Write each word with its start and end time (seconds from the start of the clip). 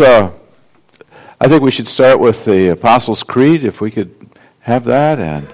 uh, 0.00 0.30
I 1.40 1.48
think 1.48 1.62
we 1.62 1.70
should 1.70 1.88
start 1.88 2.20
with 2.20 2.44
the 2.44 2.68
Apostles' 2.68 3.22
Creed, 3.22 3.64
if 3.64 3.80
we 3.80 3.90
could 3.90 4.28
have 4.60 4.84
that. 4.84 5.18
And 5.18 5.46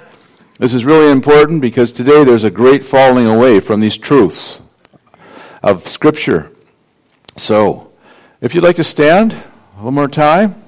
this 0.58 0.74
is 0.74 0.84
really 0.84 1.10
important 1.10 1.60
because 1.60 1.92
today 1.92 2.24
there's 2.24 2.44
a 2.44 2.50
great 2.50 2.84
falling 2.84 3.26
away 3.26 3.60
from 3.60 3.80
these 3.80 3.96
truths 3.96 4.60
of 5.62 5.88
Scripture. 5.88 6.50
So, 7.36 7.92
if 8.40 8.54
you'd 8.54 8.64
like 8.64 8.76
to 8.76 8.84
stand 8.84 9.32
one 9.76 9.94
more 9.94 10.08
time, 10.08 10.62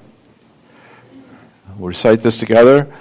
we'll 1.76 1.88
recite 1.88 2.22
this 2.22 2.36
together. 2.36 2.92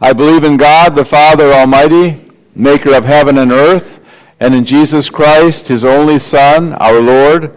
I 0.00 0.12
believe 0.12 0.44
in 0.44 0.56
God, 0.56 0.94
the 0.94 1.04
Father 1.04 1.52
Almighty, 1.52 2.30
maker 2.54 2.94
of 2.94 3.04
heaven 3.04 3.38
and 3.38 3.52
earth, 3.52 4.00
and 4.40 4.54
in 4.54 4.64
Jesus 4.64 5.08
Christ, 5.08 5.68
his 5.68 5.84
only 5.84 6.18
Son, 6.18 6.74
our 6.74 7.00
Lord 7.00 7.56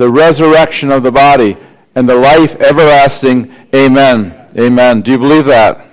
the 0.00 0.08
resurrection 0.08 0.90
of 0.90 1.02
the 1.02 1.12
body, 1.12 1.58
and 1.94 2.08
the 2.08 2.14
life 2.14 2.56
everlasting. 2.56 3.54
Amen. 3.74 4.48
Amen. 4.56 5.02
Do 5.02 5.10
you 5.10 5.18
believe 5.18 5.44
that? 5.44 5.86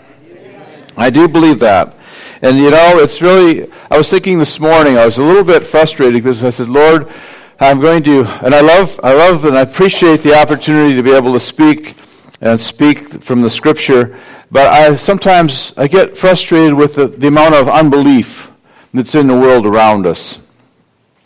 I 0.95 1.09
do 1.09 1.27
believe 1.27 1.59
that. 1.59 1.93
And 2.41 2.57
you 2.57 2.71
know, 2.71 2.99
it's 2.99 3.21
really, 3.21 3.69
I 3.91 3.97
was 3.97 4.09
thinking 4.09 4.39
this 4.39 4.61
morning, 4.61 4.97
I 4.97 5.05
was 5.05 5.17
a 5.17 5.23
little 5.23 5.43
bit 5.43 5.65
frustrated 5.65 6.23
because 6.23 6.41
I 6.41 6.51
said, 6.51 6.69
Lord, 6.69 7.11
I'm 7.59 7.81
going 7.81 8.01
to, 8.03 8.23
and 8.45 8.55
I 8.55 8.61
love, 8.61 8.97
I 9.03 9.13
love 9.13 9.43
and 9.43 9.57
I 9.57 9.63
appreciate 9.63 10.21
the 10.21 10.39
opportunity 10.39 10.95
to 10.95 11.03
be 11.03 11.11
able 11.11 11.33
to 11.33 11.39
speak 11.41 11.97
and 12.39 12.61
speak 12.61 13.21
from 13.21 13.41
the 13.41 13.49
scripture, 13.49 14.17
but 14.49 14.67
I 14.67 14.95
sometimes, 14.95 15.73
I 15.75 15.89
get 15.89 16.17
frustrated 16.17 16.75
with 16.75 16.93
the, 16.93 17.07
the 17.07 17.27
amount 17.27 17.55
of 17.55 17.67
unbelief 17.67 18.53
that's 18.93 19.15
in 19.15 19.27
the 19.27 19.37
world 19.37 19.65
around 19.65 20.07
us. 20.07 20.39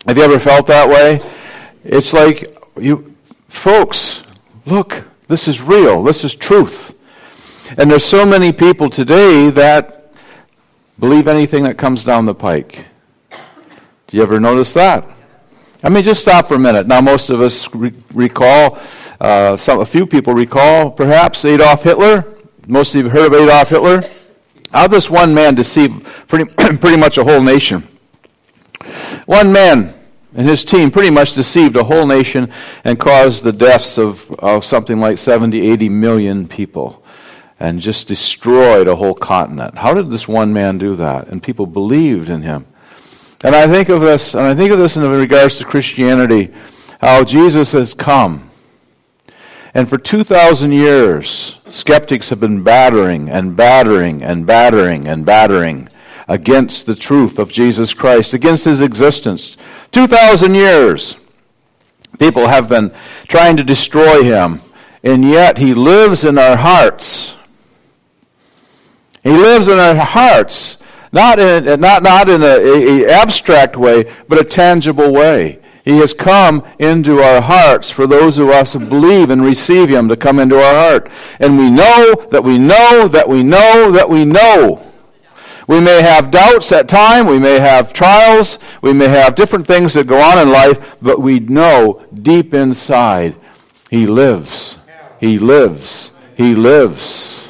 Have 0.07 0.17
you 0.17 0.23
ever 0.23 0.39
felt 0.39 0.65
that 0.65 0.89
way? 0.89 1.21
It's 1.83 2.11
like 2.11 2.57
you 2.77 3.15
folks, 3.49 4.23
look, 4.65 5.03
this 5.27 5.47
is 5.47 5.61
real. 5.61 6.03
This 6.03 6.23
is 6.23 6.35
truth. 6.35 6.93
And 7.77 7.89
there's 7.89 8.05
so 8.05 8.25
many 8.25 8.51
people 8.51 8.89
today 8.89 9.49
that 9.51 10.13
believe 10.99 11.27
anything 11.27 11.63
that 11.63 11.77
comes 11.77 12.03
down 12.03 12.25
the 12.25 12.35
pike. 12.35 12.85
Do 14.07 14.17
you 14.17 14.23
ever 14.23 14.39
notice 14.39 14.73
that? 14.73 15.05
I 15.83 15.89
mean, 15.89 16.03
just 16.03 16.21
stop 16.21 16.47
for 16.47 16.55
a 16.55 16.59
minute. 16.59 16.85
Now, 16.85 17.01
most 17.01 17.29
of 17.29 17.41
us 17.41 17.73
re- 17.73 17.93
recall, 18.13 18.77
uh, 19.19 19.57
some, 19.57 19.79
a 19.79 19.85
few 19.85 20.05
people 20.05 20.33
recall, 20.33 20.91
perhaps 20.91 21.45
Adolf 21.45 21.83
Hitler. 21.83 22.35
Most 22.67 22.93
of 22.93 22.99
you 22.99 23.03
have 23.05 23.13
heard 23.13 23.33
of 23.33 23.39
Adolf 23.41 23.69
Hitler. 23.69 24.03
How 24.71 24.87
this 24.87 25.09
one 25.09 25.33
man 25.33 25.55
deceived 25.55 26.05
pretty, 26.27 26.45
pretty 26.77 26.97
much 26.97 27.17
a 27.17 27.23
whole 27.23 27.41
nation. 27.41 27.87
One 29.25 29.51
man 29.51 29.93
and 30.33 30.47
his 30.47 30.63
team 30.63 30.91
pretty 30.91 31.09
much 31.09 31.33
deceived 31.33 31.75
a 31.75 31.83
whole 31.83 32.07
nation 32.07 32.51
and 32.83 32.99
caused 32.99 33.43
the 33.43 33.51
deaths 33.51 33.97
of, 33.97 34.29
of 34.39 34.63
something 34.63 34.99
like 34.99 35.17
70, 35.17 35.59
80 35.69 35.89
million 35.89 36.47
people 36.47 37.03
and 37.59 37.79
just 37.79 38.07
destroyed 38.07 38.87
a 38.87 38.95
whole 38.95 39.13
continent. 39.13 39.77
How 39.77 39.93
did 39.93 40.09
this 40.09 40.27
one 40.27 40.51
man 40.51 40.77
do 40.77 40.95
that? 40.95 41.27
And 41.27 41.43
people 41.43 41.67
believed 41.67 42.29
in 42.29 42.41
him. 42.41 42.65
And 43.43 43.55
I 43.55 43.67
think 43.67 43.89
of 43.89 44.01
this, 44.01 44.33
and 44.33 44.43
I 44.43 44.55
think 44.55 44.71
of 44.71 44.79
this 44.79 44.97
in 44.97 45.07
regards 45.07 45.55
to 45.55 45.65
Christianity, 45.65 46.53
how 46.99 47.23
Jesus 47.23 47.71
has 47.73 47.93
come. 47.93 48.49
And 49.73 49.87
for 49.87 49.97
2,000 49.97 50.71
years, 50.71 51.55
skeptics 51.67 52.29
have 52.29 52.39
been 52.39 52.63
battering 52.63 53.29
and 53.29 53.55
battering 53.55 54.23
and 54.23 54.45
battering 54.45 55.07
and 55.07 55.25
battering 55.25 55.87
against 56.27 56.85
the 56.85 56.95
truth 56.95 57.39
of 57.39 57.51
Jesus 57.51 57.93
Christ, 57.93 58.33
against 58.33 58.65
his 58.65 58.81
existence. 58.81 59.55
2,000 59.91 60.55
years, 60.55 61.15
people 62.19 62.47
have 62.47 62.67
been 62.69 62.93
trying 63.27 63.57
to 63.57 63.63
destroy 63.63 64.23
him, 64.23 64.61
and 65.03 65.23
yet 65.25 65.57
he 65.57 65.73
lives 65.73 66.23
in 66.23 66.37
our 66.37 66.55
hearts. 66.55 67.33
He 69.23 69.31
lives 69.31 69.67
in 69.67 69.79
our 69.79 69.95
hearts, 69.95 70.77
not 71.11 71.39
in, 71.39 71.79
not, 71.79 72.03
not 72.03 72.29
in 72.29 72.41
an 72.41 73.09
abstract 73.09 73.75
way, 73.75 74.11
but 74.27 74.39
a 74.39 74.43
tangible 74.43 75.11
way. 75.11 75.59
He 75.83 75.97
has 75.97 76.13
come 76.13 76.63
into 76.79 77.21
our 77.21 77.41
hearts 77.41 77.89
for 77.89 78.05
those 78.05 78.37
of 78.37 78.49
us 78.49 78.73
who 78.73 78.79
believe 78.79 79.29
and 79.29 79.43
receive 79.43 79.89
Him 79.89 80.07
to 80.09 80.15
come 80.15 80.39
into 80.39 80.55
our 80.55 80.75
heart. 80.75 81.09
And 81.39 81.57
we 81.57 81.71
know 81.71 82.27
that 82.31 82.43
we 82.43 82.59
know 82.59 83.07
that 83.07 83.27
we 83.27 83.43
know 83.43 83.91
that 83.91 84.09
we 84.09 84.23
know 84.23 84.90
we 85.67 85.79
may 85.79 86.01
have 86.01 86.31
doubts 86.31 86.71
at 86.71 86.87
time, 86.87 87.27
we 87.27 87.39
may 87.39 87.59
have 87.59 87.93
trials, 87.93 88.57
we 88.81 88.93
may 88.93 89.07
have 89.07 89.35
different 89.35 89.67
things 89.67 89.93
that 89.93 90.07
go 90.07 90.19
on 90.19 90.39
in 90.39 90.51
life, 90.51 90.95
but 91.01 91.21
we 91.21 91.39
know 91.39 92.05
deep 92.13 92.53
inside 92.53 93.35
he 93.91 94.07
lives. 94.07 94.77
He 95.19 95.37
lives. 95.37 96.11
He 96.35 96.55
lives. 96.55 97.45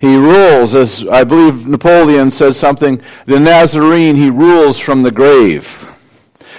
He 0.00 0.16
rules, 0.16 0.74
as 0.74 1.06
I 1.06 1.22
believe 1.22 1.66
Napoleon 1.66 2.32
says 2.32 2.58
something, 2.58 3.00
the 3.24 3.38
Nazarene, 3.38 4.16
he 4.16 4.28
rules 4.28 4.78
from 4.78 5.04
the 5.04 5.12
grave. 5.12 5.88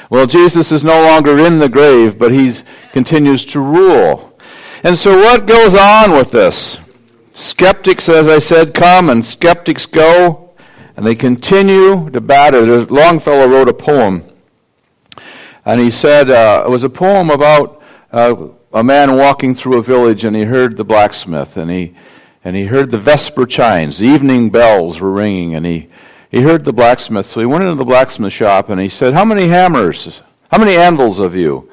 Well, 0.10 0.26
Jesus 0.26 0.72
is 0.72 0.84
no 0.84 1.02
longer 1.04 1.38
in 1.38 1.60
the 1.60 1.70
grave, 1.70 2.18
but 2.18 2.32
he 2.32 2.56
continues 2.94 3.46
to 3.48 3.60
rule. 3.60 4.40
And 4.84 4.98
so 4.98 5.18
what 5.18 5.46
goes 5.46 5.76
on 5.76 6.14
with 6.14 6.32
this? 6.32 6.78
Skeptics, 7.40 8.10
as 8.10 8.28
I 8.28 8.40
said, 8.40 8.74
come 8.74 9.10
and 9.10 9.26
skeptics 9.26 9.86
go, 9.86 10.52
and 10.98 11.06
they 11.06 11.16
continue 11.16 12.10
to 12.10 12.20
batter. 12.20 12.86
Longfellow 12.86 13.48
wrote 13.48 13.70
a 13.70 13.74
poem, 13.74 14.24
and 15.64 15.80
he 15.80 15.90
said 15.90 16.30
uh, 16.30 16.64
it 16.68 16.70
was 16.70 16.84
a 16.84 16.90
poem 16.90 17.30
about 17.30 17.82
uh, 18.12 18.50
a 18.74 18.84
man 18.84 19.16
walking 19.16 19.56
through 19.56 19.78
a 19.78 19.82
village, 19.82 20.26
and 20.26 20.36
he 20.36 20.44
heard 20.44 20.76
the 20.76 20.84
blacksmith, 20.84 21.56
and 21.56 21.72
he 21.72 21.96
and 22.44 22.58
he 22.58 22.66
heard 22.66 22.92
the 22.92 22.98
vesper 22.98 23.46
chimes, 23.46 24.00
the 24.00 24.08
evening 24.08 24.50
bells 24.50 25.00
were 25.00 25.10
ringing, 25.10 25.56
and 25.56 25.66
he 25.66 25.88
he 26.30 26.42
heard 26.42 26.66
the 26.66 26.74
blacksmith. 26.74 27.26
So 27.26 27.40
he 27.40 27.46
went 27.46 27.64
into 27.64 27.76
the 27.76 27.86
blacksmith 27.86 28.34
shop, 28.34 28.68
and 28.68 28.82
he 28.82 28.90
said, 28.90 29.14
"How 29.14 29.24
many 29.24 29.48
hammers? 29.48 30.20
How 30.52 30.58
many 30.58 30.76
anvils 30.76 31.20
have 31.20 31.38
you?" 31.38 31.72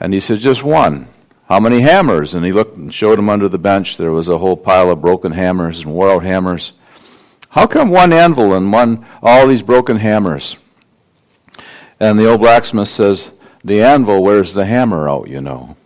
And 0.00 0.12
he 0.12 0.18
said, 0.18 0.40
"Just 0.40 0.64
one." 0.64 1.06
How 1.48 1.60
many 1.60 1.80
hammers? 1.80 2.34
And 2.34 2.44
he 2.44 2.52
looked 2.52 2.76
and 2.76 2.92
showed 2.92 3.18
him 3.18 3.28
under 3.28 3.48
the 3.48 3.58
bench. 3.58 3.96
There 3.96 4.12
was 4.12 4.28
a 4.28 4.38
whole 4.38 4.56
pile 4.56 4.90
of 4.90 5.00
broken 5.00 5.32
hammers 5.32 5.80
and 5.80 5.92
wore 5.94 6.10
out 6.10 6.24
hammers. 6.24 6.72
How 7.50 7.66
come 7.66 7.90
one 7.90 8.12
anvil 8.12 8.54
and 8.54 8.72
one, 8.72 9.06
all 9.22 9.46
these 9.46 9.62
broken 9.62 9.98
hammers? 9.98 10.56
And 12.00 12.18
the 12.18 12.28
old 12.28 12.40
blacksmith 12.40 12.88
says, 12.88 13.32
The 13.62 13.82
anvil 13.82 14.22
wears 14.22 14.54
the 14.54 14.66
hammer 14.66 15.08
out, 15.08 15.28
you 15.28 15.40
know. 15.40 15.76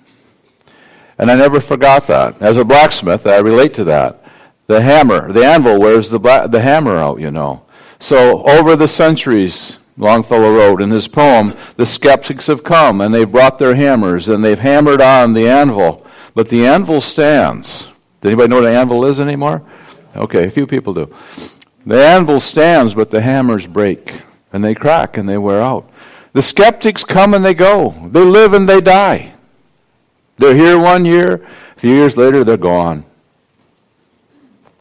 And 1.19 1.31
I 1.31 1.37
never 1.37 1.61
forgot 1.61 2.07
that. 2.07 2.41
As 2.41 2.57
a 2.57 2.65
blacksmith, 2.65 3.27
I 3.27 3.39
relate 3.39 3.75
to 3.75 3.85
that. 3.85 4.25
The 4.69 4.81
hammer, 4.83 5.33
the 5.33 5.45
anvil 5.45 5.81
wears 5.81 6.09
the, 6.09 6.21
bla- 6.21 6.47
the 6.47 6.61
hammer 6.61 6.97
out, 6.97 7.21
you 7.21 7.31
know. 7.31 7.65
So 7.99 8.43
over 8.47 8.77
the 8.77 8.87
centuries, 8.87 9.78
Longfellow 9.99 10.55
wrote 10.55 10.81
in 10.81 10.91
his 10.91 11.09
poem, 11.09 11.55
The 11.77 11.85
skeptics 11.85 12.47
have 12.47 12.63
come 12.63 13.01
and 13.01 13.13
they've 13.13 13.31
brought 13.31 13.59
their 13.59 13.75
hammers 13.75 14.29
and 14.29 14.45
they've 14.45 14.59
hammered 14.59 15.03
on 15.03 15.35
the 15.35 15.49
anvil, 15.49 16.07
but 16.35 16.49
the 16.49 16.65
anvil 16.65 17.01
stands. 17.01 17.89
Does 18.21 18.31
anybody 18.31 18.49
know 18.49 18.57
what 18.57 18.69
an 18.69 18.77
anvil 18.77 19.05
is 19.05 19.21
anymore? 19.21 19.63
Okay, 20.17 20.47
a 20.47 20.51
few 20.51 20.67
people 20.67 20.95
do. 20.95 21.15
The 21.85 22.03
anvil 22.03 22.41
stands, 22.41 22.95
but 22.95 23.11
the 23.11 23.21
hammers 23.21 23.67
break 23.67 24.23
and 24.53 24.65
they 24.65 24.75
crack 24.75 25.17
and 25.17 25.29
they 25.29 25.39
wear 25.39 25.61
out. 25.61 25.91
The 26.33 26.43
skeptics 26.43 27.03
come 27.03 27.35
and 27.35 27.45
they 27.45 27.55
go. 27.55 27.91
They 28.11 28.25
live 28.25 28.53
and 28.53 28.69
they 28.69 28.81
die. 28.81 29.35
They're 30.37 30.55
here 30.55 30.79
one 30.79 31.05
year, 31.05 31.45
a 31.77 31.81
few 31.81 31.91
years 31.93 32.17
later, 32.17 32.45
they're 32.45 32.57
gone. 32.57 33.05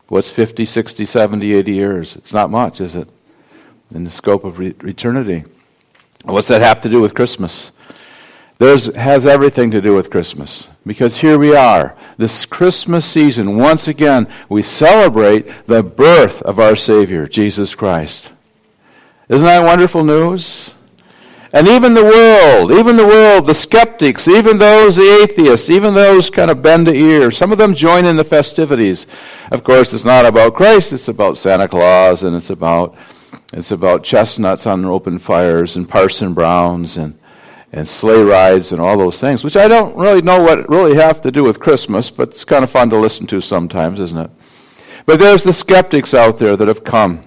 What's 0.08 0.30
50, 0.30 0.66
60, 0.66 1.06
70, 1.06 1.54
80 1.54 1.74
years? 1.74 2.16
It's 2.16 2.32
not 2.32 2.52
much, 2.52 2.80
is 2.80 2.96
it? 2.96 3.10
In 3.94 4.04
the 4.04 4.12
scope 4.12 4.44
of 4.44 4.60
re- 4.60 4.76
eternity. 4.84 5.46
What's 6.24 6.48
that 6.50 6.62
have 6.62 6.82
to 6.82 6.90
do 6.90 7.02
with 7.02 7.14
Christmas? 7.14 7.72
There's 8.60 8.94
has 8.96 9.26
everything 9.26 9.70
to 9.72 9.82
do 9.82 9.94
with 9.94 10.10
Christmas. 10.10 10.68
Because 10.86 11.18
here 11.18 11.38
we 11.38 11.56
are, 11.56 11.96
this 12.18 12.46
Christmas 12.46 13.06
season, 13.06 13.58
once 13.58 13.88
again, 13.88 14.28
we 14.50 14.62
celebrate 14.62 15.52
the 15.68 15.84
birth 15.84 16.42
of 16.42 16.60
our 16.60 16.76
Savior, 16.76 17.28
Jesus 17.28 17.76
Christ. 17.76 18.32
Isn't 19.30 19.46
that 19.46 19.66
wonderful 19.66 20.04
news? 20.04 20.74
And 21.54 21.68
even 21.68 21.94
the 21.94 22.04
world, 22.04 22.72
even 22.72 22.98
the 22.98 23.08
world, 23.08 23.48
the 23.48 23.56
skeptics, 23.56 24.28
even 24.28 24.58
those, 24.58 24.96
the 24.96 25.20
atheists, 25.24 25.70
even 25.70 25.94
those 25.94 26.30
kind 26.30 26.52
of 26.52 26.62
bend 26.62 26.88
the 26.88 26.94
ear. 26.94 27.32
Some 27.32 27.52
of 27.52 27.58
them 27.58 27.74
join 27.74 28.06
in 28.06 28.16
the 28.16 28.24
festivities. 28.24 29.06
Of 29.52 29.64
course, 29.64 29.94
it's 29.94 30.04
not 30.04 30.26
about 30.26 30.56
Christ, 30.56 30.94
it's 30.94 31.08
about 31.08 31.38
Santa 31.38 31.68
Claus, 31.68 32.24
and 32.24 32.36
it's 32.36 32.50
about, 32.50 32.96
it's 33.54 33.72
about 33.72 34.04
chestnuts 34.04 34.66
on 34.66 34.86
open 34.86 35.20
fires, 35.20 35.76
and 35.76 35.88
Parson 35.88 36.34
Browns, 36.34 36.98
and, 36.98 37.18
and 37.72 37.88
sleigh 37.88 38.24
rides, 38.24 38.72
and 38.72 38.82
all 38.82 38.98
those 38.98 39.20
things, 39.20 39.44
which 39.44 39.56
I 39.56 39.68
don't 39.68 39.96
really 39.96 40.22
know 40.22 40.42
what 40.42 40.70
really 40.70 40.96
have 40.96 41.22
to 41.22 41.32
do 41.32 41.44
with 41.44 41.60
Christmas, 41.60 42.10
but 42.10 42.30
it's 42.30 42.46
kind 42.46 42.64
of 42.64 42.70
fun 42.70 42.90
to 42.90 42.98
listen 42.98 43.28
to 43.28 43.42
sometimes, 43.42 44.00
isn't 44.00 44.18
it? 44.18 44.32
But 45.06 45.20
there's 45.20 45.44
the 45.44 45.54
skeptics 45.54 46.14
out 46.14 46.38
there 46.38 46.56
that 46.58 46.68
have 46.68 46.84
come 46.84 47.24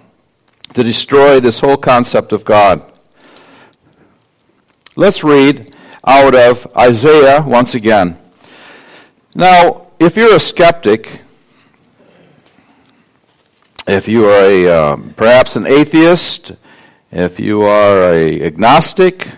to 0.74 0.84
destroy 0.84 1.40
this 1.40 1.58
whole 1.58 1.76
concept 1.76 2.32
of 2.32 2.44
God. 2.44 2.84
Let's 4.96 5.24
read 5.24 5.74
out 6.06 6.34
of 6.34 6.66
Isaiah 6.76 7.42
once 7.42 7.74
again. 7.74 8.18
Now, 9.34 9.88
if 9.98 10.16
you're 10.16 10.34
a 10.34 10.40
skeptic, 10.40 11.20
if 13.90 14.08
you 14.08 14.26
are 14.26 14.44
a 14.44 14.68
um, 14.68 15.14
perhaps 15.16 15.56
an 15.56 15.66
atheist, 15.66 16.52
if 17.10 17.40
you 17.40 17.62
are 17.62 18.12
a 18.12 18.42
agnostic, 18.42 19.28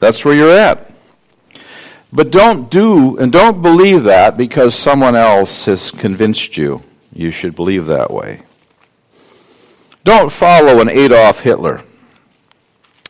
that's 0.00 0.24
where 0.24 0.34
you're 0.34 0.50
at. 0.50 0.90
But 2.12 2.30
don't 2.30 2.70
do 2.70 3.16
and 3.18 3.32
don't 3.32 3.60
believe 3.60 4.04
that 4.04 4.36
because 4.36 4.74
someone 4.74 5.16
else 5.16 5.64
has 5.66 5.90
convinced 5.90 6.56
you 6.56 6.82
you 7.14 7.30
should 7.30 7.54
believe 7.54 7.86
that 7.86 8.10
way. 8.10 8.42
Don't 10.02 10.30
follow 10.30 10.80
an 10.80 10.90
Adolf 10.90 11.40
Hitler. 11.40 11.82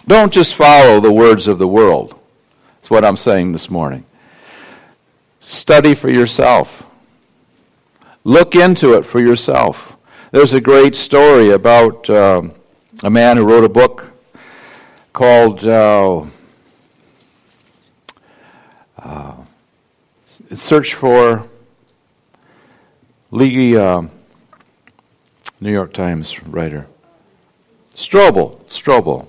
Don't 0.06 0.32
just 0.32 0.54
follow 0.54 1.00
the 1.00 1.12
words 1.12 1.46
of 1.46 1.58
the 1.58 1.66
world. 1.66 2.18
That's 2.76 2.90
what 2.90 3.04
I'm 3.04 3.16
saying 3.16 3.52
this 3.52 3.70
morning. 3.70 4.04
Study 5.40 5.94
for 5.94 6.10
yourself. 6.10 6.86
Look 8.26 8.54
into 8.54 8.94
it 8.94 9.04
for 9.04 9.20
yourself. 9.20 9.98
There's 10.30 10.54
a 10.54 10.60
great 10.60 10.96
story 10.96 11.50
about 11.50 12.08
uh, 12.08 12.40
a 13.02 13.10
man 13.10 13.36
who 13.36 13.44
wrote 13.44 13.64
a 13.64 13.68
book 13.68 14.12
called 15.12 15.62
uh, 15.62 16.24
uh, 18.96 19.34
Search 20.54 20.94
for 20.94 21.46
Lee, 23.30 23.76
uh, 23.76 24.04
New 25.60 25.72
York 25.72 25.92
Times 25.92 26.42
writer. 26.44 26.86
Strobel. 27.94 28.58
Strobel. 28.70 29.28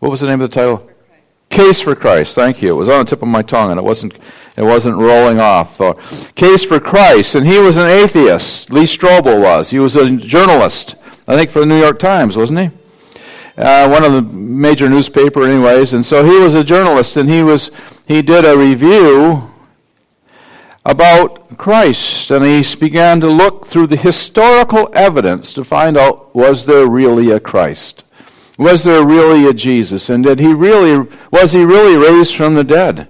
What 0.00 0.10
was 0.10 0.20
the 0.20 0.26
name 0.26 0.42
of 0.42 0.50
the 0.50 0.54
title? 0.54 0.89
Case 1.50 1.80
for 1.80 1.96
Christ. 1.96 2.36
Thank 2.36 2.62
you. 2.62 2.70
It 2.70 2.78
was 2.78 2.88
on 2.88 3.00
the 3.00 3.10
tip 3.10 3.22
of 3.22 3.28
my 3.28 3.42
tongue, 3.42 3.70
and 3.72 3.78
it 3.78 3.82
wasn't. 3.82 4.14
It 4.56 4.62
wasn't 4.62 4.96
rolling 4.96 5.40
off. 5.40 5.80
Uh, 5.80 5.94
Case 6.34 6.64
for 6.64 6.80
Christ, 6.80 7.34
and 7.34 7.46
he 7.46 7.58
was 7.58 7.76
an 7.76 7.86
atheist. 7.86 8.72
Lee 8.72 8.84
Strobel 8.84 9.42
was. 9.42 9.70
He 9.70 9.78
was 9.78 9.96
a 9.96 10.10
journalist. 10.16 10.94
I 11.26 11.36
think 11.36 11.50
for 11.50 11.60
the 11.60 11.66
New 11.66 11.78
York 11.78 11.98
Times, 11.98 12.36
wasn't 12.36 12.60
he? 12.60 12.70
Uh, 13.56 13.88
one 13.88 14.04
of 14.04 14.12
the 14.12 14.22
major 14.22 14.88
newspaper, 14.88 15.44
anyways. 15.44 15.92
And 15.92 16.06
so 16.06 16.24
he 16.24 16.38
was 16.38 16.54
a 16.54 16.64
journalist, 16.64 17.16
and 17.16 17.28
he 17.28 17.42
was. 17.42 17.70
He 18.06 18.22
did 18.22 18.44
a 18.44 18.56
review 18.56 19.50
about 20.84 21.58
Christ, 21.58 22.30
and 22.30 22.44
he 22.44 22.64
began 22.76 23.20
to 23.20 23.26
look 23.26 23.66
through 23.66 23.88
the 23.88 23.96
historical 23.96 24.88
evidence 24.94 25.52
to 25.54 25.64
find 25.64 25.96
out 25.96 26.34
was 26.34 26.66
there 26.66 26.86
really 26.86 27.30
a 27.30 27.40
Christ? 27.40 28.04
Was 28.60 28.84
there 28.84 29.06
really 29.06 29.46
a 29.46 29.54
Jesus? 29.54 30.10
And 30.10 30.22
did 30.22 30.38
he 30.38 30.52
really, 30.52 31.08
was 31.30 31.52
he 31.52 31.64
really 31.64 31.96
raised 31.96 32.36
from 32.36 32.54
the 32.54 32.62
dead? 32.62 33.08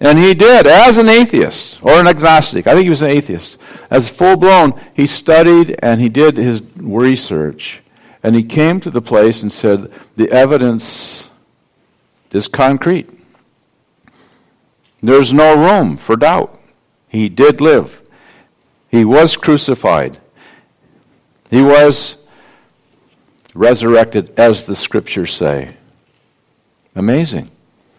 And 0.00 0.20
he 0.20 0.34
did, 0.34 0.68
as 0.68 0.98
an 0.98 1.08
atheist 1.08 1.78
or 1.82 1.94
an 1.94 2.06
agnostic. 2.06 2.68
I 2.68 2.74
think 2.74 2.84
he 2.84 2.90
was 2.90 3.02
an 3.02 3.10
atheist. 3.10 3.58
As 3.90 4.08
full 4.08 4.36
blown, 4.36 4.80
he 4.94 5.08
studied 5.08 5.74
and 5.82 6.00
he 6.00 6.08
did 6.08 6.36
his 6.36 6.62
research. 6.76 7.82
And 8.22 8.36
he 8.36 8.44
came 8.44 8.78
to 8.82 8.90
the 8.90 9.02
place 9.02 9.42
and 9.42 9.52
said, 9.52 9.90
the 10.14 10.30
evidence 10.30 11.28
is 12.30 12.46
concrete. 12.46 13.10
There's 15.02 15.32
no 15.32 15.56
room 15.56 15.96
for 15.96 16.14
doubt. 16.14 16.56
He 17.08 17.28
did 17.28 17.60
live. 17.60 18.00
He 18.88 19.04
was 19.04 19.36
crucified. 19.36 20.20
He 21.50 21.62
was 21.62 22.14
resurrected 23.58 24.32
as 24.38 24.64
the 24.64 24.76
scriptures 24.76 25.34
say. 25.34 25.76
Amazing. 26.94 27.50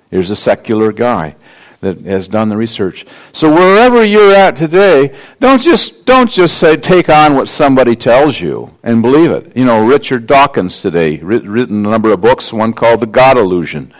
Here's 0.09 0.31
a 0.31 0.35
secular 0.35 0.91
guy 0.91 1.35
that 1.81 2.01
has 2.01 2.27
done 2.27 2.49
the 2.49 2.57
research. 2.57 3.05
So 3.31 3.53
wherever 3.53 4.03
you're 4.03 4.33
at 4.33 4.57
today, 4.57 5.15
don't 5.39 5.61
just 5.61 6.05
don't 6.05 6.29
just 6.29 6.57
say 6.57 6.75
take 6.75 7.09
on 7.09 7.35
what 7.35 7.47
somebody 7.47 7.95
tells 7.95 8.39
you 8.39 8.75
and 8.83 9.01
believe 9.01 9.31
it. 9.31 9.55
You 9.55 9.65
know, 9.65 9.85
Richard 9.85 10.27
Dawkins 10.27 10.81
today 10.81 11.17
written 11.17 11.85
a 11.85 11.89
number 11.89 12.11
of 12.11 12.21
books, 12.21 12.51
one 12.51 12.73
called 12.73 13.01
The 13.01 13.07
God 13.07 13.37
Illusion. 13.37 13.93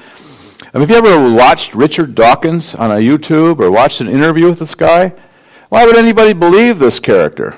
I 0.73 0.77
mean, 0.77 0.87
have 0.87 1.05
you 1.05 1.11
ever 1.11 1.33
watched 1.33 1.73
Richard 1.73 2.15
Dawkins 2.15 2.75
on 2.75 2.91
a 2.91 2.95
YouTube 2.95 3.59
or 3.59 3.71
watched 3.71 4.01
an 4.01 4.07
interview 4.07 4.49
with 4.49 4.59
this 4.59 4.75
guy? 4.75 5.13
Why 5.69 5.85
would 5.85 5.97
anybody 5.97 6.33
believe 6.33 6.79
this 6.79 6.99
character? 6.99 7.57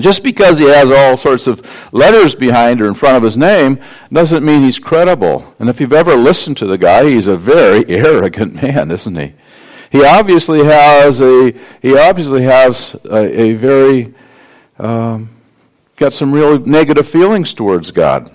Just 0.00 0.24
because 0.24 0.58
he 0.58 0.64
has 0.64 0.90
all 0.90 1.16
sorts 1.16 1.46
of 1.46 1.62
letters 1.92 2.34
behind 2.34 2.80
or 2.80 2.88
in 2.88 2.94
front 2.94 3.16
of 3.16 3.22
his 3.22 3.36
name 3.36 3.78
doesn't 4.12 4.44
mean 4.44 4.62
he's 4.62 4.80
credible. 4.80 5.54
And 5.60 5.68
if 5.68 5.80
you've 5.80 5.92
ever 5.92 6.16
listened 6.16 6.56
to 6.58 6.66
the 6.66 6.78
guy, 6.78 7.08
he's 7.08 7.28
a 7.28 7.36
very 7.36 7.86
arrogant 7.88 8.60
man, 8.60 8.90
isn't 8.90 9.14
he? 9.16 9.34
He 9.92 10.04
obviously 10.04 10.64
has 10.64 11.20
a 11.20 11.54
he 11.80 11.96
obviously 11.96 12.42
has 12.42 12.96
a, 13.04 13.40
a 13.40 13.52
very 13.52 14.12
um, 14.80 15.30
got 15.94 16.12
some 16.12 16.32
real 16.32 16.58
negative 16.58 17.08
feelings 17.08 17.54
towards 17.54 17.92
God. 17.92 18.34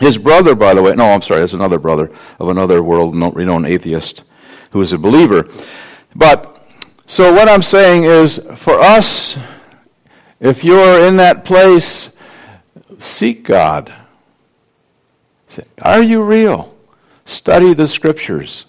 His 0.00 0.16
brother, 0.16 0.54
by 0.54 0.72
the 0.72 0.82
way, 0.82 0.94
no, 0.94 1.04
I'm 1.04 1.20
sorry, 1.20 1.40
that's 1.40 1.52
another 1.52 1.78
brother 1.78 2.10
of 2.38 2.48
another 2.48 2.82
world 2.82 3.14
renowned 3.36 3.66
atheist 3.66 4.24
who 4.70 4.80
is 4.80 4.94
a 4.94 4.98
believer. 4.98 5.46
But 6.16 6.66
so 7.06 7.32
what 7.34 7.48
I'm 7.48 7.62
saying 7.62 8.04
is, 8.04 8.40
for 8.56 8.80
us 8.80 9.36
if 10.44 10.62
you're 10.62 11.06
in 11.08 11.16
that 11.16 11.42
place, 11.42 12.10
seek 12.98 13.44
God. 13.44 13.92
Say, 15.48 15.64
Are 15.80 16.02
you 16.02 16.22
real? 16.22 16.76
Study 17.24 17.72
the 17.72 17.88
scriptures. 17.88 18.66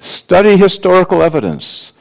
Study 0.00 0.56
historical 0.56 1.22
evidence. 1.22 1.92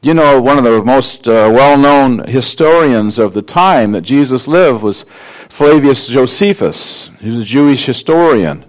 You 0.00 0.14
know, 0.14 0.40
one 0.40 0.56
of 0.56 0.62
the 0.62 0.84
most 0.84 1.26
uh, 1.26 1.50
well 1.52 1.76
known 1.76 2.20
historians 2.28 3.18
of 3.18 3.34
the 3.34 3.42
time 3.42 3.90
that 3.90 4.02
Jesus 4.02 4.46
lived 4.46 4.82
was 4.82 5.04
Flavius 5.48 6.06
Josephus. 6.06 7.10
He 7.18 7.30
was 7.30 7.40
a 7.40 7.44
Jewish 7.44 7.86
historian. 7.86 8.64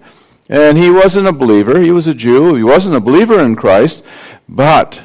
And 0.48 0.76
he 0.78 0.90
wasn't 0.90 1.28
a 1.28 1.32
believer, 1.32 1.80
he 1.80 1.92
was 1.92 2.08
a 2.08 2.14
Jew. 2.14 2.54
He 2.54 2.64
wasn't 2.64 2.96
a 2.96 3.00
believer 3.00 3.38
in 3.38 3.54
Christ, 3.54 4.02
but 4.48 5.00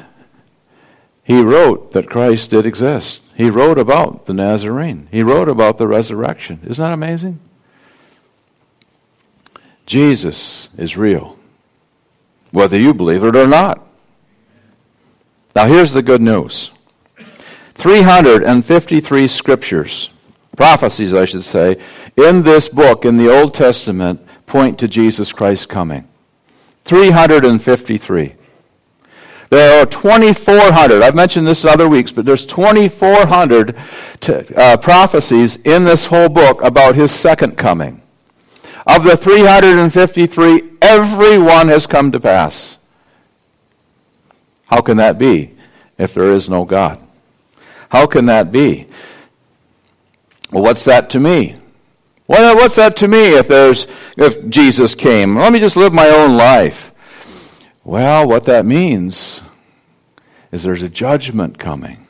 he 1.24 1.40
wrote 1.40 1.92
that 1.92 2.10
Christ 2.10 2.50
did 2.50 2.66
exist. 2.66 3.22
He 3.34 3.48
wrote 3.50 3.78
about 3.78 4.26
the 4.26 4.34
Nazarene. 4.34 5.08
He 5.10 5.22
wrote 5.22 5.48
about 5.48 5.78
the 5.78 5.88
resurrection. 5.88 6.60
Isn't 6.64 6.82
that 6.82 6.92
amazing? 6.92 7.40
Jesus 9.86 10.68
is 10.76 10.96
real, 10.96 11.38
whether 12.50 12.78
you 12.78 12.94
believe 12.94 13.24
it 13.24 13.34
or 13.34 13.46
not. 13.46 13.86
Now, 15.56 15.66
here's 15.66 15.92
the 15.92 16.02
good 16.02 16.20
news 16.20 16.70
353 17.74 19.28
scriptures, 19.28 20.10
prophecies, 20.56 21.14
I 21.14 21.24
should 21.24 21.44
say, 21.44 21.76
in 22.16 22.42
this 22.42 22.68
book, 22.68 23.04
in 23.04 23.16
the 23.16 23.32
Old 23.32 23.54
Testament, 23.54 24.20
point 24.46 24.78
to 24.78 24.88
Jesus 24.88 25.32
Christ 25.32 25.68
coming. 25.68 26.06
353. 26.84 28.34
There 29.54 29.80
are 29.80 29.86
2,400. 29.86 31.00
I've 31.00 31.14
mentioned 31.14 31.46
this 31.46 31.62
in 31.62 31.70
other 31.70 31.88
weeks, 31.88 32.10
but 32.10 32.24
there's 32.24 32.44
2,400 32.44 33.76
uh, 34.56 34.76
prophecies 34.78 35.54
in 35.64 35.84
this 35.84 36.06
whole 36.06 36.28
book 36.28 36.60
about 36.60 36.96
his 36.96 37.12
second 37.12 37.56
coming. 37.56 38.02
Of 38.84 39.04
the 39.04 39.16
353, 39.16 40.70
every 40.82 41.38
one 41.38 41.68
has 41.68 41.86
come 41.86 42.10
to 42.10 42.18
pass. 42.18 42.78
How 44.66 44.80
can 44.80 44.96
that 44.96 45.18
be 45.18 45.54
if 45.98 46.14
there 46.14 46.32
is 46.32 46.48
no 46.48 46.64
God? 46.64 46.98
How 47.90 48.06
can 48.06 48.26
that 48.26 48.50
be? 48.50 48.88
Well, 50.50 50.64
what's 50.64 50.84
that 50.84 51.10
to 51.10 51.20
me? 51.20 51.60
what's 52.26 52.74
that 52.74 52.96
to 52.96 53.06
me 53.06 53.36
if 53.36 53.46
there's 53.46 53.86
if 54.16 54.48
Jesus 54.48 54.96
came? 54.96 55.36
Let 55.36 55.52
me 55.52 55.60
just 55.60 55.76
live 55.76 55.92
my 55.92 56.08
own 56.08 56.36
life. 56.36 56.90
Well, 57.84 58.26
what 58.26 58.44
that 58.46 58.66
means 58.66 59.42
is 60.54 60.62
there's 60.62 60.84
a 60.84 60.88
judgment 60.88 61.58
coming. 61.58 62.06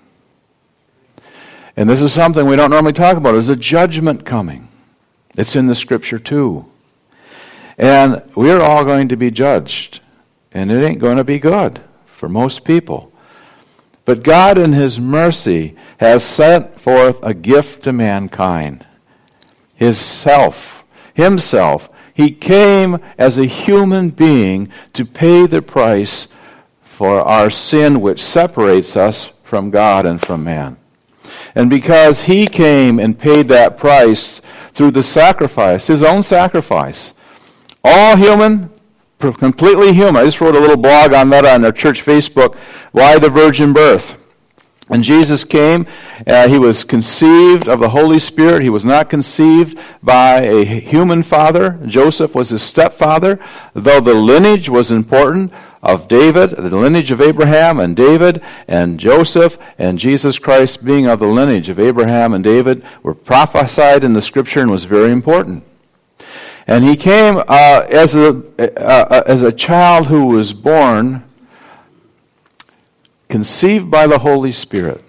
And 1.79 1.89
this 1.89 2.03
is 2.03 2.13
something 2.13 2.47
we 2.47 2.57
don't 2.57 2.71
normally 2.71 2.93
talk 2.93 3.17
about. 3.17 3.33
There's 3.33 3.49
a 3.49 3.57
judgment 3.57 4.27
coming. 4.27 4.69
It's 5.35 5.57
in 5.57 5.67
the 5.67 5.75
scripture 5.75 6.19
too. 6.19 6.67
And 7.79 8.23
we're 8.37 8.61
all 8.61 8.85
going 8.85 9.09
to 9.09 9.17
be 9.17 9.31
judged. 9.31 10.01
And 10.53 10.71
it 10.71 10.85
ain't 10.85 11.01
going 11.01 11.17
to 11.17 11.25
be 11.25 11.39
good 11.39 11.81
for 12.05 12.29
most 12.29 12.67
people. 12.67 13.11
But 14.05 14.23
God, 14.23 14.59
in 14.59 14.75
His 14.75 15.01
mercy, 15.01 15.75
has 15.97 16.23
sent 16.23 16.79
forth 16.79 17.19
a 17.23 17.33
gift 17.33 17.83
to 17.85 17.95
mankind 17.95 18.85
His 19.75 19.97
self, 19.97 20.85
Himself. 21.15 21.89
He 22.13 22.31
came 22.31 22.99
as 23.17 23.39
a 23.39 23.47
human 23.47 24.11
being 24.11 24.69
to 24.93 25.07
pay 25.07 25.47
the 25.47 25.63
price 25.63 26.29
for 26.95 27.21
our 27.23 27.51
sin, 27.51 28.01
which 28.01 28.23
separates 28.23 28.97
us 28.97 29.33
from 29.43 29.71
God 29.71 30.07
and 30.07 30.23
from 30.23 30.45
man. 30.45 30.77
And 31.57 31.69
because 31.69 32.25
He 32.25 32.47
came 32.47 33.01
and 33.01 33.19
paid 33.19 33.49
that 33.49 33.77
price 33.77 34.41
through 34.73 34.93
the 34.93 35.03
sacrifice, 35.03 35.89
His 35.89 36.05
own 36.05 36.23
sacrifice, 36.23 37.13
all 37.83 38.17
human, 38.17 38.71
completely 39.19 39.93
human. 39.93 40.17
I 40.17 40.25
just 40.25 40.41
wrote 40.41 40.55
a 40.55 40.61
little 40.61 40.77
blog 40.77 41.13
on 41.13 41.31
that 41.31 41.45
on 41.45 41.65
our 41.65 41.73
church 41.73 42.05
Facebook. 42.05 42.55
Why 42.93 43.19
the 43.19 43.29
virgin 43.31 43.73
birth? 43.73 44.17
When 44.87 45.03
Jesus 45.03 45.45
came, 45.45 45.87
uh, 46.27 46.47
he 46.47 46.59
was 46.59 46.85
conceived 46.85 47.69
of 47.69 47.81
the 47.81 47.89
Holy 47.89 48.21
Spirit. 48.21 48.63
He 48.63 48.69
was 48.69 48.85
not 48.85 49.09
conceived 49.09 49.79
by 50.03 50.43
a 50.43 50.65
human 50.65 51.23
father. 51.23 51.81
Joseph 51.87 52.35
was 52.35 52.51
his 52.51 52.63
stepfather, 52.63 53.41
though 53.73 54.01
the 54.01 54.13
lineage 54.13 54.69
was 54.69 54.91
important 54.91 55.53
of 55.85 56.09
David, 56.09 56.51
the 56.51 56.77
lineage 56.77 57.11
of 57.11 57.21
Abraham 57.21 57.79
and 57.79 57.95
David 57.95 58.43
and 58.67 58.99
Joseph 58.99 59.59
and 59.79 59.99
Jesus 59.99 60.39
Christ 60.39 60.83
being 60.83 61.07
of 61.07 61.21
the 61.21 61.27
lineage 61.27 61.69
of 61.69 61.79
Abraham 61.79 62.33
and 62.33 62.43
David 62.43 62.83
were 63.03 63.15
prophesied 63.15 64.03
in 64.03 64.15
the 64.15 64.23
scripture 64.23 64.61
and 64.61 64.71
was 64.71 64.85
very 64.85 65.11
important. 65.11 65.63
And 66.67 66.85
he 66.85 66.97
came 66.97 67.37
uh, 67.37 67.87
as, 67.91 68.15
a, 68.15 68.43
uh, 68.59 69.23
as 69.27 69.43
a 69.43 69.53
child 69.53 70.07
who 70.07 70.25
was 70.27 70.55
born, 70.55 71.23
conceived 73.29 73.91
by 73.91 74.07
the 74.07 74.21
Holy 74.21 74.53
Spirit, 74.53 75.05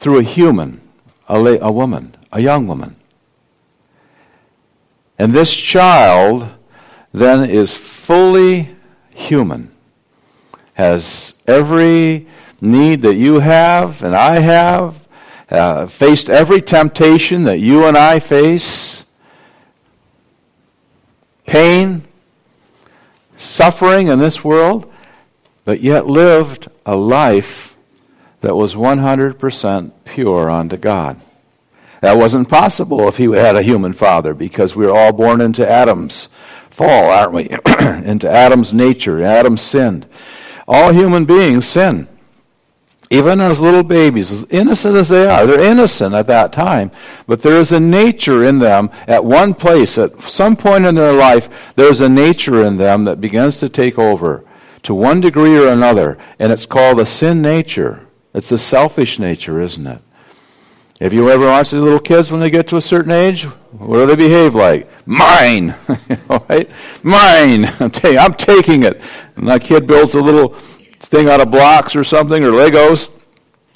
through 0.00 0.18
a 0.18 0.24
human, 0.24 0.80
a, 1.28 1.38
la- 1.38 1.68
a 1.68 1.70
woman, 1.70 2.16
a 2.32 2.40
young 2.40 2.66
woman. 2.66 2.96
And 5.16 5.32
this 5.32 5.54
child 5.54 6.48
then 7.12 7.48
is 7.48 7.74
fully 7.74 8.74
human, 9.10 9.70
has 10.74 11.34
every 11.46 12.26
need 12.60 13.02
that 13.02 13.16
you 13.16 13.40
have 13.40 14.02
and 14.02 14.14
I 14.14 14.40
have, 14.40 15.06
uh, 15.50 15.86
faced 15.86 16.30
every 16.30 16.62
temptation 16.62 17.44
that 17.44 17.58
you 17.58 17.84
and 17.84 17.96
I 17.96 18.18
face 18.20 19.04
pain, 21.46 22.04
suffering 23.36 24.08
in 24.08 24.18
this 24.18 24.42
world, 24.42 24.90
but 25.64 25.80
yet 25.80 26.06
lived 26.06 26.68
a 26.86 26.96
life 26.96 27.76
that 28.40 28.56
was 28.56 28.74
100% 28.74 29.92
pure 30.04 30.50
unto 30.50 30.76
God. 30.76 31.20
That 32.00 32.16
wasn't 32.16 32.48
possible 32.48 33.06
if 33.06 33.18
he 33.18 33.30
had 33.32 33.54
a 33.54 33.62
human 33.62 33.92
father 33.92 34.34
because 34.34 34.74
we 34.74 34.86
are 34.86 34.94
all 34.94 35.12
born 35.12 35.40
into 35.40 35.68
Adam's 35.68 36.28
fall, 36.72 37.10
aren't 37.10 37.32
we? 37.32 37.48
into 38.04 38.28
Adam's 38.28 38.72
nature. 38.72 39.22
Adam 39.22 39.56
sinned. 39.56 40.06
All 40.66 40.92
human 40.92 41.24
beings 41.24 41.66
sin 41.66 42.08
even 43.12 43.42
as 43.42 43.60
little 43.60 43.82
babies, 43.82 44.32
as 44.32 44.46
innocent 44.48 44.96
as 44.96 45.10
they 45.10 45.28
are, 45.28 45.44
they're 45.44 45.60
innocent 45.60 46.14
at 46.14 46.26
that 46.26 46.50
time, 46.50 46.90
but 47.26 47.42
there 47.42 47.60
is 47.60 47.70
a 47.70 47.78
nature 47.78 48.42
in 48.42 48.58
them 48.58 48.88
at 49.06 49.22
one 49.22 49.52
place, 49.52 49.98
at 49.98 50.18
some 50.22 50.56
point 50.56 50.86
in 50.86 50.94
their 50.94 51.12
life, 51.12 51.74
there's 51.76 52.00
a 52.00 52.08
nature 52.08 52.64
in 52.64 52.78
them 52.78 53.04
that 53.04 53.20
begins 53.20 53.58
to 53.58 53.68
take 53.68 53.98
over 53.98 54.42
to 54.82 54.94
one 54.94 55.20
degree 55.20 55.58
or 55.58 55.68
another, 55.68 56.16
and 56.38 56.50
it's 56.50 56.64
called 56.64 56.98
a 56.98 57.04
sin 57.04 57.42
nature. 57.42 58.06
It's 58.32 58.50
a 58.50 58.56
selfish 58.56 59.18
nature, 59.18 59.60
isn't 59.60 59.86
it? 59.86 60.00
Have 61.02 61.12
you 61.12 61.28
ever 61.30 61.46
watched 61.46 61.72
the 61.72 61.80
little 61.80 61.98
kids 61.98 62.30
when 62.30 62.40
they 62.40 62.48
get 62.48 62.68
to 62.68 62.76
a 62.76 62.80
certain 62.80 63.10
age? 63.10 63.42
What 63.72 63.96
do 63.96 64.06
they 64.06 64.14
behave 64.14 64.54
like? 64.54 64.88
Mine! 65.04 65.74
right? 66.48 66.70
Mine! 67.02 67.64
I'm 67.80 68.34
taking 68.34 68.84
it. 68.84 69.02
And 69.34 69.48
that 69.48 69.62
kid 69.62 69.88
builds 69.88 70.14
a 70.14 70.20
little 70.20 70.50
thing 71.00 71.28
out 71.28 71.40
of 71.40 71.50
blocks 71.50 71.96
or 71.96 72.04
something 72.04 72.44
or 72.44 72.52
Legos. 72.52 73.08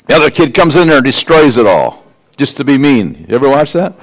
The 0.06 0.14
other 0.14 0.30
kid 0.30 0.54
comes 0.54 0.76
in 0.76 0.87
there 0.87 0.99
and 0.99 1.04
destroys 1.04 1.56
it 1.56 1.66
all 1.66 2.04
just 2.37 2.56
to 2.59 2.64
be 2.64 2.78
mean. 2.78 3.26
You 3.28 3.35
ever 3.35 3.49
watch 3.49 3.73
that? 3.73 3.99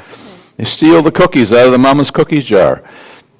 They 0.57 0.65
steal 0.65 1.01
the 1.01 1.09
cookies 1.09 1.53
out 1.53 1.67
of 1.67 1.71
the 1.71 1.77
mama's 1.77 2.11
cookies 2.11 2.43
jar. 2.43 2.83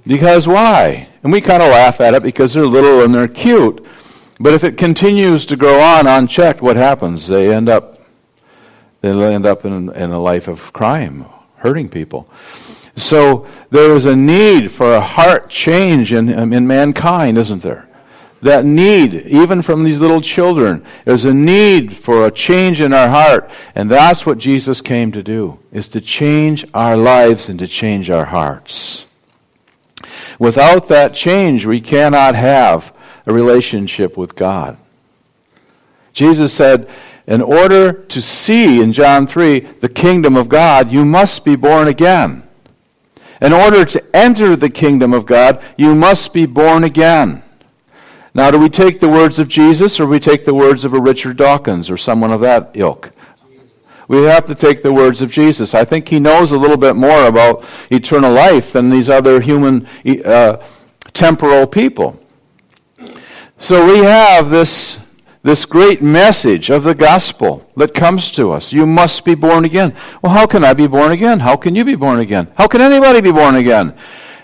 Because 0.07 0.47
why? 0.47 1.09
And 1.23 1.33
we 1.33 1.41
kind 1.41 1.61
of 1.61 1.69
laugh 1.69 1.99
at 1.99 2.13
it 2.13 2.23
because 2.23 2.53
they're 2.53 2.65
little 2.65 3.03
and 3.03 3.13
they're 3.13 3.27
cute. 3.27 3.85
But 4.39 4.53
if 4.53 4.63
it 4.63 4.77
continues 4.77 5.45
to 5.47 5.57
grow 5.57 5.81
on 5.81 6.07
unchecked, 6.07 6.61
what 6.61 6.77
happens? 6.77 7.27
They 7.27 7.53
end 7.53 7.67
up 7.67 7.92
they 9.03 9.33
end 9.33 9.45
up 9.45 9.65
in, 9.65 9.89
in 9.93 10.11
a 10.11 10.19
life 10.19 10.47
of 10.47 10.73
crime, 10.73 11.25
hurting 11.57 11.89
people. 11.89 12.29
So 12.95 13.47
there 13.69 13.95
is 13.95 14.05
a 14.05 14.15
need 14.15 14.71
for 14.71 14.93
a 14.93 15.01
heart 15.01 15.49
change 15.49 16.13
in, 16.13 16.33
um, 16.33 16.53
in 16.53 16.67
mankind, 16.67 17.37
isn't 17.37 17.63
there? 17.63 17.87
that 18.43 18.65
need, 18.65 19.13
even 19.13 19.61
from 19.61 19.83
these 19.83 19.99
little 19.99 20.21
children. 20.21 20.85
There's 21.05 21.25
a 21.25 21.33
need 21.33 21.95
for 21.95 22.25
a 22.25 22.31
change 22.31 22.81
in 22.81 22.93
our 22.93 23.07
heart. 23.07 23.49
And 23.73 23.89
that's 23.89 24.25
what 24.25 24.37
Jesus 24.37 24.81
came 24.81 25.11
to 25.13 25.23
do, 25.23 25.59
is 25.71 25.87
to 25.89 26.01
change 26.01 26.65
our 26.73 26.95
lives 26.95 27.49
and 27.49 27.57
to 27.59 27.67
change 27.67 28.09
our 28.09 28.25
hearts. 28.25 29.05
Without 30.37 30.89
that 30.89 31.13
change, 31.13 31.65
we 31.65 31.79
cannot 31.79 32.35
have 32.35 32.93
a 33.25 33.33
relationship 33.33 34.17
with 34.17 34.35
God. 34.35 34.77
Jesus 36.11 36.53
said, 36.53 36.89
in 37.27 37.41
order 37.41 37.93
to 37.93 38.21
see 38.21 38.81
in 38.81 38.93
John 38.93 39.27
3 39.27 39.59
the 39.59 39.89
kingdom 39.89 40.35
of 40.35 40.49
God, 40.49 40.91
you 40.91 41.05
must 41.05 41.45
be 41.45 41.55
born 41.55 41.87
again. 41.87 42.43
In 43.41 43.53
order 43.53 43.85
to 43.85 44.15
enter 44.15 44.55
the 44.55 44.69
kingdom 44.69 45.13
of 45.13 45.25
God, 45.25 45.61
you 45.77 45.95
must 45.95 46.33
be 46.33 46.45
born 46.45 46.83
again. 46.83 47.43
Now, 48.33 48.49
do 48.49 48.57
we 48.57 48.69
take 48.69 48.99
the 48.99 49.09
words 49.09 49.37
of 49.37 49.47
Jesus 49.47 49.99
or 49.99 50.07
we 50.07 50.19
take 50.19 50.45
the 50.45 50.55
words 50.55 50.85
of 50.85 50.93
a 50.93 50.99
Richard 50.99 51.37
Dawkins 51.37 51.89
or 51.89 51.97
someone 51.97 52.31
of 52.31 52.41
that 52.41 52.71
ilk? 52.73 53.11
We 54.07 54.23
have 54.23 54.45
to 54.47 54.55
take 54.55 54.81
the 54.81 54.91
words 54.91 55.21
of 55.21 55.31
Jesus. 55.31 55.73
I 55.73 55.85
think 55.85 56.09
he 56.09 56.19
knows 56.19 56.51
a 56.51 56.57
little 56.57 56.77
bit 56.77 56.95
more 56.95 57.25
about 57.25 57.63
eternal 57.89 58.33
life 58.33 58.73
than 58.73 58.89
these 58.89 59.07
other 59.07 59.39
human 59.39 59.87
uh, 60.25 60.65
temporal 61.13 61.67
people. 61.67 62.19
So 63.59 63.85
we 63.85 63.99
have 63.99 64.49
this, 64.49 64.97
this 65.43 65.65
great 65.65 66.01
message 66.01 66.69
of 66.69 66.83
the 66.83 66.95
gospel 66.95 67.69
that 67.75 67.93
comes 67.93 68.31
to 68.31 68.51
us. 68.51 68.73
You 68.73 68.85
must 68.85 69.23
be 69.25 69.35
born 69.35 69.65
again. 69.65 69.93
Well, 70.21 70.31
how 70.31 70.47
can 70.47 70.63
I 70.63 70.73
be 70.73 70.87
born 70.87 71.11
again? 71.11 71.41
How 71.41 71.55
can 71.55 71.75
you 71.75 71.85
be 71.85 71.95
born 71.95 72.19
again? 72.19 72.47
How 72.55 72.67
can 72.67 72.81
anybody 72.81 73.21
be 73.21 73.31
born 73.31 73.55
again? 73.55 73.93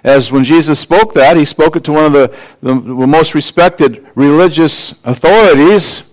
as 0.04 0.32
when 0.32 0.44
Jesus 0.44 0.80
spoke 0.80 1.14
that, 1.14 1.38
he 1.38 1.46
spoke 1.46 1.76
it 1.76 1.84
to 1.86 1.92
one 1.92 2.06
of 2.06 2.14
the, 2.14 2.36
the 2.62 2.74
most 2.74 3.36
respected 3.36 4.06
religious 4.16 4.94
authorities 5.04 6.04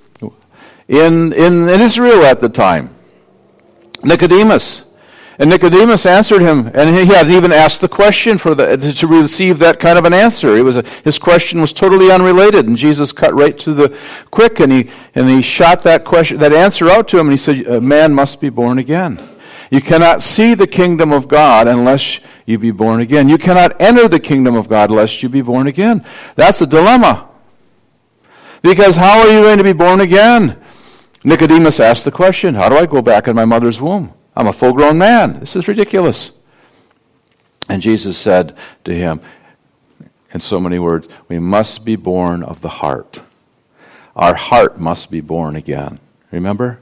in, 0.88 1.32
in, 1.32 1.68
in 1.68 1.80
Israel 1.80 2.24
at 2.24 2.40
the 2.40 2.48
time, 2.48 2.94
Nicodemus. 4.02 4.82
And 5.38 5.50
Nicodemus 5.50 6.06
answered 6.06 6.40
him, 6.40 6.70
and 6.72 6.96
he 6.96 7.04
hadn't 7.06 7.32
even 7.32 7.52
asked 7.52 7.82
the 7.82 7.88
question 7.88 8.38
for 8.38 8.54
the, 8.54 8.76
to 8.76 9.06
receive 9.06 9.58
that 9.58 9.78
kind 9.78 9.98
of 9.98 10.06
an 10.06 10.14
answer. 10.14 10.56
It 10.56 10.62
was 10.62 10.76
a, 10.76 10.84
his 11.04 11.18
question 11.18 11.60
was 11.60 11.74
totally 11.74 12.10
unrelated, 12.10 12.66
and 12.66 12.76
Jesus 12.76 13.12
cut 13.12 13.34
right 13.34 13.56
to 13.58 13.74
the 13.74 13.98
quick, 14.30 14.60
and 14.60 14.72
he, 14.72 14.90
and 15.14 15.28
he 15.28 15.42
shot 15.42 15.82
that 15.82 16.04
question, 16.04 16.38
that 16.38 16.54
answer 16.54 16.88
out 16.88 17.08
to 17.08 17.18
him, 17.18 17.26
and 17.28 17.38
he 17.38 17.38
said, 17.38 17.66
"A 17.66 17.80
man 17.82 18.14
must 18.14 18.40
be 18.40 18.48
born 18.48 18.78
again." 18.78 19.28
You 19.70 19.82
cannot 19.82 20.22
see 20.22 20.54
the 20.54 20.66
kingdom 20.66 21.12
of 21.12 21.28
God 21.28 21.68
unless 21.68 22.20
you 22.46 22.58
be 22.58 22.70
born 22.70 23.00
again. 23.00 23.28
You 23.28 23.36
cannot 23.36 23.80
enter 23.80 24.08
the 24.08 24.20
kingdom 24.20 24.54
of 24.54 24.68
God 24.68 24.90
unless 24.90 25.22
you 25.22 25.28
be 25.28 25.42
born 25.42 25.66
again. 25.66 26.04
That's 26.36 26.60
a 26.62 26.66
dilemma. 26.66 27.28
Because 28.62 28.96
how 28.96 29.20
are 29.20 29.28
you 29.28 29.42
going 29.42 29.58
to 29.58 29.64
be 29.64 29.72
born 29.72 30.00
again? 30.00 30.56
Nicodemus 31.24 31.80
asked 31.80 32.04
the 32.04 32.12
question 32.12 32.54
How 32.54 32.68
do 32.68 32.76
I 32.76 32.86
go 32.86 33.02
back 33.02 33.28
in 33.28 33.36
my 33.36 33.44
mother's 33.44 33.80
womb? 33.80 34.15
I'm 34.36 34.46
a 34.46 34.52
full 34.52 34.74
grown 34.74 34.98
man. 34.98 35.40
This 35.40 35.56
is 35.56 35.66
ridiculous. 35.66 36.30
And 37.68 37.80
Jesus 37.80 38.18
said 38.18 38.56
to 38.84 38.94
him, 38.94 39.20
in 40.32 40.40
so 40.40 40.60
many 40.60 40.78
words, 40.78 41.08
we 41.28 41.38
must 41.38 41.84
be 41.84 41.96
born 41.96 42.42
of 42.42 42.60
the 42.60 42.68
heart. 42.68 43.20
Our 44.14 44.34
heart 44.34 44.78
must 44.78 45.10
be 45.10 45.20
born 45.20 45.56
again. 45.56 45.98
Remember? 46.30 46.80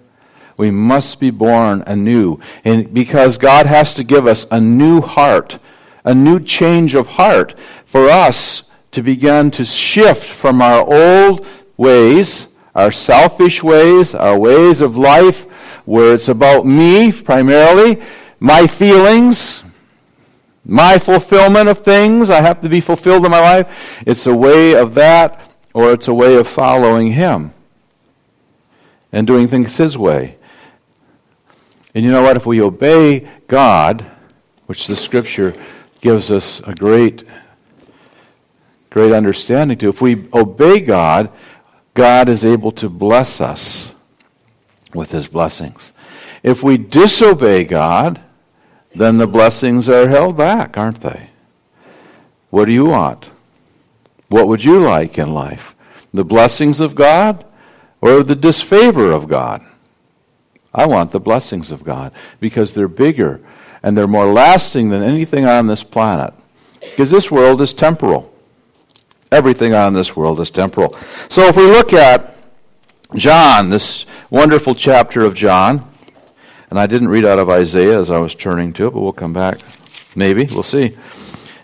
We 0.56 0.70
must 0.70 1.20
be 1.20 1.30
born 1.30 1.82
anew. 1.87 2.40
And 2.64 2.92
because 2.92 3.38
God 3.38 3.66
has 3.66 3.94
to 3.94 4.04
give 4.04 4.26
us 4.26 4.46
a 4.50 4.61
new 4.61 5.00
heart, 5.00 5.58
a 6.04 6.14
new 6.14 6.40
change 6.40 6.94
of 6.94 7.08
heart 7.08 7.56
for 7.84 8.08
us 8.08 8.64
to 8.92 9.02
begin 9.02 9.50
to 9.52 9.64
shift 9.64 10.28
from 10.28 10.61
our 10.61 10.84
old 10.84 11.46
ways, 11.76 12.49
our 12.75 12.92
selfish 12.92 13.62
ways, 13.62 14.14
our 14.14 14.38
ways 14.38 14.80
of 14.80 14.96
life, 14.96 15.46
where 15.85 16.14
it's 16.14 16.29
about 16.29 16.67
me 16.67 17.12
primarily, 17.12 18.03
my 18.41 18.67
feelings, 18.67 19.62
my 20.64 20.99
fulfillment 20.99 21.69
of 21.69 21.81
things. 21.81 22.31
I 22.31 22.41
have 22.41 22.61
to 22.62 22.69
be 22.69 22.81
fulfilled 22.81 23.25
in 23.25 23.31
my 23.31 23.41
life. 23.41 24.03
It's 24.07 24.26
a 24.26 24.35
way 24.35 24.75
of 24.75 24.95
that, 24.95 25.41
or 25.75 25.93
it's 25.93 26.09
a 26.09 26.14
way 26.14 26.37
of 26.37 26.49
following 26.49 27.12
Him 27.12 27.53
and 29.12 29.26
doing 29.26 29.49
things 29.49 29.76
His 29.76 29.97
way. 29.97 30.37
And 31.95 32.05
you 32.05 32.11
know 32.11 32.23
what? 32.23 32.37
If 32.37 32.47
we 32.47 32.61
obey 32.61 33.29
God, 33.47 34.05
which 34.67 34.87
the 34.87 34.97
Scripture 34.97 35.55
gives 36.00 36.31
us 36.31 36.61
a 36.67 36.75
great, 36.75 37.25
great 38.91 39.12
understanding 39.12 39.79
to, 39.79 39.88
if 39.88 40.00
we 40.00 40.29
obey 40.33 40.81
God, 40.81 41.31
God 41.93 42.29
is 42.29 42.45
able 42.45 42.73
to 42.73 42.88
bless 42.88 43.41
us 43.41 43.94
with 44.95 45.13
His 45.13 45.29
blessings. 45.29 45.93
If 46.43 46.63
we 46.63 46.77
disobey 46.77 47.65
God, 47.65 48.21
then 48.95 49.19
the 49.19 49.27
blessings 49.27 49.89
are 49.89 50.09
held 50.09 50.37
back, 50.37 50.77
aren't 50.77 51.01
they? 51.01 51.31
What 52.51 52.67
do 52.67 52.73
you 52.73 52.85
want? 52.85 53.29
What 54.29 54.47
would 54.49 54.63
you 54.63 54.79
like 54.79 55.19
in 55.19 55.35
life? 55.35 55.75
The 56.13 56.25
blessings 56.25 56.81
of 56.81 56.95
God 56.95 57.45
or 58.01 58.23
the 58.23 58.37
disfavor 58.37 59.11
of 59.11 59.29
God? 59.29 59.65
I 60.73 60.87
want 60.87 61.13
the 61.13 61.21
blessings 61.21 61.71
of 61.71 61.85
God 61.85 62.13
because 62.41 62.75
they're 62.75 62.89
bigger 62.89 63.41
and 63.83 63.97
they're 63.97 64.07
more 64.07 64.33
lasting 64.33 64.91
than 64.91 65.03
anything 65.03 65.47
on 65.47 65.67
this 65.67 65.85
planet. 65.85 66.35
Because 66.81 67.11
this 67.11 67.31
world 67.31 67.61
is 67.61 67.73
temporal. 67.73 68.33
Everything 69.33 69.75
on 69.75 69.95
this 69.95 70.15
world 70.15 70.41
is 70.41 70.51
temporal. 70.51 70.97
So 71.29 71.47
if 71.47 71.57
we 71.57 71.65
look 71.65 71.93
at 71.93 72.37
John, 73.15 73.69
this 73.69 74.07
wonderful 74.31 74.75
chapter 74.75 75.25
of 75.25 75.35
John, 75.35 75.90
and 76.71 76.78
I 76.78 76.87
didn't 76.87 77.09
read 77.09 77.25
out 77.25 77.38
of 77.38 77.49
Isaiah 77.49 77.99
as 77.99 78.11
I 78.11 78.19
was 78.19 78.35
turning 78.35 78.73
to 78.75 78.87
it, 78.87 78.90
but 78.93 79.00
we'll 79.00 79.12
come 79.12 79.33
back. 79.33 79.59
Maybe. 80.16 80.45
We'll 80.45 80.62
see. 80.62 80.97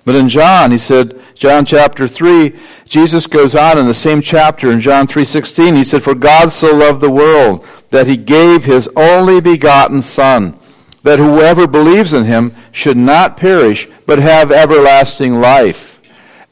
But 0.04 0.14
in 0.14 0.28
John, 0.28 0.70
he 0.70 0.78
said, 0.78 1.20
John 1.34 1.64
chapter 1.64 2.08
3, 2.08 2.54
Jesus 2.88 3.26
goes 3.26 3.54
on 3.54 3.78
in 3.78 3.86
the 3.86 3.94
same 3.94 4.20
chapter 4.20 4.70
in 4.70 4.80
John 4.80 5.06
3:16, 5.06 5.76
he 5.76 5.84
said, 5.84 6.02
"For 6.02 6.14
God 6.14 6.50
so 6.50 6.74
loved 6.74 7.00
the 7.00 7.10
world 7.10 7.64
that 7.90 8.06
he 8.06 8.16
gave 8.16 8.64
his 8.64 8.88
only 8.96 9.40
begotten 9.40 10.02
son, 10.02 10.54
that 11.02 11.18
whoever 11.18 11.66
believes 11.66 12.12
in 12.12 12.24
him 12.24 12.54
should 12.72 12.96
not 12.96 13.36
perish, 13.36 13.88
but 14.06 14.18
have 14.18 14.50
everlasting 14.50 15.40
life." 15.40 16.00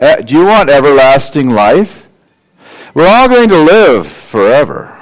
Uh, 0.00 0.16
do 0.16 0.34
you 0.34 0.44
want 0.44 0.70
everlasting 0.70 1.50
life? 1.50 2.06
We're 2.94 3.08
all 3.08 3.28
going 3.28 3.48
to 3.48 3.58
live 3.58 4.06
forever. 4.06 4.97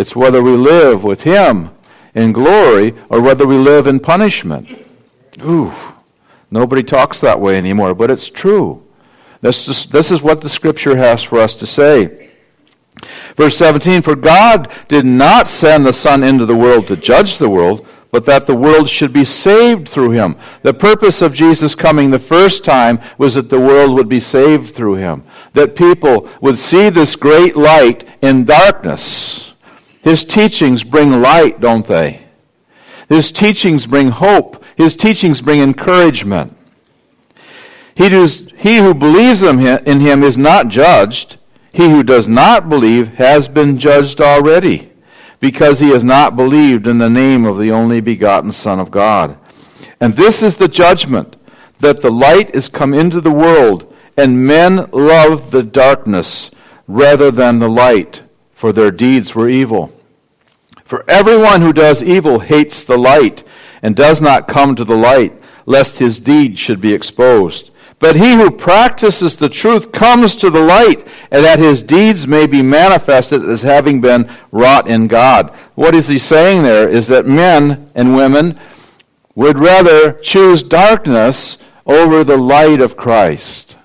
It's 0.00 0.16
whether 0.16 0.42
we 0.42 0.52
live 0.52 1.04
with 1.04 1.24
him 1.24 1.72
in 2.14 2.32
glory 2.32 2.94
or 3.10 3.20
whether 3.20 3.46
we 3.46 3.58
live 3.58 3.86
in 3.86 4.00
punishment. 4.00 4.66
Ooh, 5.44 5.74
nobody 6.50 6.82
talks 6.82 7.20
that 7.20 7.38
way 7.38 7.58
anymore, 7.58 7.94
but 7.94 8.10
it's 8.10 8.30
true. 8.30 8.82
This 9.42 9.68
is, 9.68 9.84
this 9.84 10.10
is 10.10 10.22
what 10.22 10.40
the 10.40 10.48
scripture 10.48 10.96
has 10.96 11.22
for 11.22 11.38
us 11.38 11.54
to 11.56 11.66
say. 11.66 12.30
Verse 13.36 13.58
17 13.58 14.00
For 14.00 14.16
God 14.16 14.72
did 14.88 15.04
not 15.04 15.48
send 15.48 15.84
the 15.84 15.92
Son 15.92 16.24
into 16.24 16.46
the 16.46 16.56
world 16.56 16.86
to 16.86 16.96
judge 16.96 17.36
the 17.36 17.50
world, 17.50 17.86
but 18.10 18.24
that 18.24 18.46
the 18.46 18.56
world 18.56 18.88
should 18.88 19.12
be 19.12 19.26
saved 19.26 19.86
through 19.86 20.12
him. 20.12 20.34
The 20.62 20.72
purpose 20.72 21.20
of 21.20 21.34
Jesus 21.34 21.74
coming 21.74 22.10
the 22.10 22.18
first 22.18 22.64
time 22.64 23.00
was 23.18 23.34
that 23.34 23.50
the 23.50 23.60
world 23.60 23.94
would 23.96 24.08
be 24.08 24.20
saved 24.20 24.74
through 24.74 24.94
him, 24.94 25.24
that 25.52 25.76
people 25.76 26.26
would 26.40 26.56
see 26.56 26.88
this 26.88 27.16
great 27.16 27.54
light 27.54 28.08
in 28.22 28.46
darkness 28.46 29.49
his 30.02 30.24
teachings 30.24 30.82
bring 30.82 31.20
light, 31.20 31.60
don't 31.60 31.86
they? 31.86 32.22
His 33.08 33.30
teachings 33.30 33.86
bring 33.86 34.08
hope. 34.08 34.64
His 34.76 34.96
teachings 34.96 35.42
bring 35.42 35.60
encouragement. 35.60 36.56
He, 37.94 38.08
does, 38.08 38.46
he 38.56 38.78
who 38.78 38.94
believes 38.94 39.42
in 39.42 39.58
him 39.58 40.22
is 40.22 40.38
not 40.38 40.68
judged. 40.68 41.36
He 41.72 41.90
who 41.90 42.02
does 42.02 42.26
not 42.26 42.68
believe 42.68 43.08
has 43.14 43.48
been 43.48 43.78
judged 43.78 44.20
already, 44.20 44.90
because 45.38 45.80
he 45.80 45.90
has 45.90 46.02
not 46.02 46.34
believed 46.34 46.86
in 46.86 46.98
the 46.98 47.10
name 47.10 47.44
of 47.44 47.58
the 47.58 47.70
only 47.70 48.00
begotten 48.00 48.52
Son 48.52 48.80
of 48.80 48.90
God. 48.90 49.36
And 50.00 50.16
this 50.16 50.42
is 50.42 50.56
the 50.56 50.68
judgment, 50.68 51.36
that 51.80 52.00
the 52.00 52.10
light 52.10 52.54
is 52.54 52.68
come 52.68 52.94
into 52.94 53.20
the 53.20 53.30
world, 53.30 53.92
and 54.16 54.46
men 54.46 54.88
love 54.92 55.50
the 55.50 55.62
darkness 55.62 56.50
rather 56.86 57.30
than 57.30 57.58
the 57.58 57.68
light 57.68 58.22
for 58.60 58.74
their 58.74 58.90
deeds 58.90 59.34
were 59.34 59.48
evil. 59.48 59.90
For 60.84 61.02
everyone 61.08 61.62
who 61.62 61.72
does 61.72 62.02
evil 62.02 62.40
hates 62.40 62.84
the 62.84 62.98
light 62.98 63.42
and 63.80 63.96
does 63.96 64.20
not 64.20 64.48
come 64.48 64.76
to 64.76 64.84
the 64.84 64.98
light, 64.98 65.32
lest 65.64 65.96
his 65.96 66.18
deeds 66.18 66.60
should 66.60 66.78
be 66.78 66.92
exposed. 66.92 67.70
But 68.00 68.16
he 68.16 68.34
who 68.34 68.50
practices 68.50 69.34
the 69.34 69.48
truth 69.48 69.92
comes 69.92 70.36
to 70.36 70.50
the 70.50 70.60
light, 70.60 71.08
and 71.30 71.42
that 71.42 71.58
his 71.58 71.80
deeds 71.80 72.26
may 72.26 72.46
be 72.46 72.60
manifested 72.60 73.48
as 73.48 73.62
having 73.62 74.02
been 74.02 74.30
wrought 74.52 74.86
in 74.86 75.08
God. 75.08 75.56
What 75.74 75.94
is 75.94 76.08
he 76.08 76.18
saying 76.18 76.62
there 76.62 76.86
is 76.86 77.06
that 77.06 77.24
men 77.24 77.90
and 77.94 78.14
women 78.14 78.60
would 79.34 79.58
rather 79.58 80.12
choose 80.12 80.62
darkness 80.62 81.56
over 81.86 82.24
the 82.24 82.36
light 82.36 82.82
of 82.82 82.98
Christ, 82.98 83.78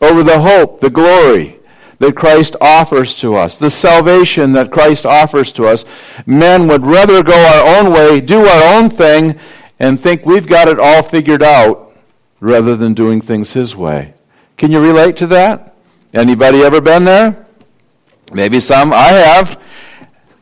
over 0.00 0.22
the 0.22 0.40
hope, 0.40 0.80
the 0.80 0.88
glory, 0.88 1.60
that 2.04 2.16
Christ 2.16 2.54
offers 2.60 3.14
to 3.16 3.34
us, 3.34 3.56
the 3.56 3.70
salvation 3.70 4.52
that 4.52 4.70
Christ 4.70 5.06
offers 5.06 5.52
to 5.52 5.66
us. 5.66 5.84
Men 6.26 6.68
would 6.68 6.84
rather 6.84 7.22
go 7.22 7.32
our 7.32 7.78
own 7.78 7.92
way, 7.92 8.20
do 8.20 8.46
our 8.46 8.74
own 8.74 8.90
thing, 8.90 9.38
and 9.80 9.98
think 9.98 10.26
we've 10.26 10.46
got 10.46 10.68
it 10.68 10.78
all 10.78 11.02
figured 11.02 11.42
out 11.42 11.94
rather 12.40 12.76
than 12.76 12.92
doing 12.92 13.20
things 13.20 13.52
His 13.52 13.74
way. 13.74 14.14
Can 14.58 14.70
you 14.70 14.80
relate 14.80 15.16
to 15.16 15.26
that? 15.28 15.74
Anybody 16.12 16.62
ever 16.62 16.80
been 16.80 17.04
there? 17.04 17.46
Maybe 18.32 18.60
some. 18.60 18.92
I 18.92 19.08
have. 19.08 19.60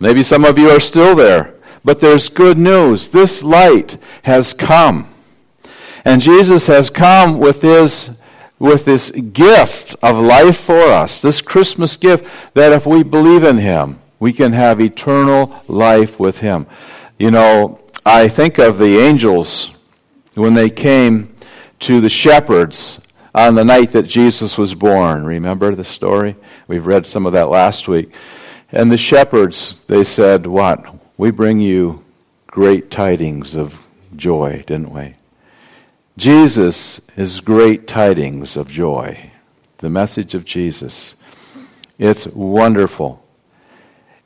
Maybe 0.00 0.22
some 0.22 0.44
of 0.44 0.58
you 0.58 0.68
are 0.70 0.80
still 0.80 1.14
there. 1.14 1.54
But 1.84 2.00
there's 2.00 2.28
good 2.28 2.58
news. 2.58 3.08
This 3.08 3.42
light 3.42 3.98
has 4.24 4.52
come. 4.52 5.08
And 6.04 6.20
Jesus 6.20 6.66
has 6.66 6.90
come 6.90 7.38
with 7.38 7.62
his 7.62 8.10
with 8.62 8.84
this 8.84 9.10
gift 9.10 9.96
of 10.04 10.16
life 10.16 10.56
for 10.56 10.82
us, 10.82 11.20
this 11.20 11.40
Christmas 11.40 11.96
gift, 11.96 12.24
that 12.54 12.70
if 12.72 12.86
we 12.86 13.02
believe 13.02 13.42
in 13.42 13.58
Him, 13.58 13.98
we 14.20 14.32
can 14.32 14.52
have 14.52 14.80
eternal 14.80 15.60
life 15.66 16.20
with 16.20 16.38
Him. 16.38 16.66
You 17.18 17.32
know, 17.32 17.80
I 18.06 18.28
think 18.28 18.58
of 18.58 18.78
the 18.78 19.00
angels 19.00 19.72
when 20.34 20.54
they 20.54 20.70
came 20.70 21.34
to 21.80 22.00
the 22.00 22.08
shepherds 22.08 23.00
on 23.34 23.56
the 23.56 23.64
night 23.64 23.90
that 23.90 24.04
Jesus 24.04 24.56
was 24.56 24.74
born. 24.74 25.24
Remember 25.24 25.74
the 25.74 25.82
story? 25.82 26.36
We've 26.68 26.86
read 26.86 27.04
some 27.04 27.26
of 27.26 27.32
that 27.32 27.48
last 27.48 27.88
week. 27.88 28.12
And 28.70 28.92
the 28.92 28.96
shepherds, 28.96 29.80
they 29.88 30.04
said, 30.04 30.46
What? 30.46 30.94
We 31.16 31.32
bring 31.32 31.58
you 31.58 32.04
great 32.46 32.92
tidings 32.92 33.56
of 33.56 33.82
joy, 34.14 34.62
didn't 34.68 34.92
we? 34.92 35.16
Jesus 36.16 37.00
is 37.16 37.40
great 37.40 37.86
tidings 37.86 38.56
of 38.56 38.68
joy. 38.68 39.30
The 39.78 39.88
message 39.88 40.34
of 40.34 40.44
Jesus. 40.44 41.14
It's 41.98 42.26
wonderful. 42.26 43.24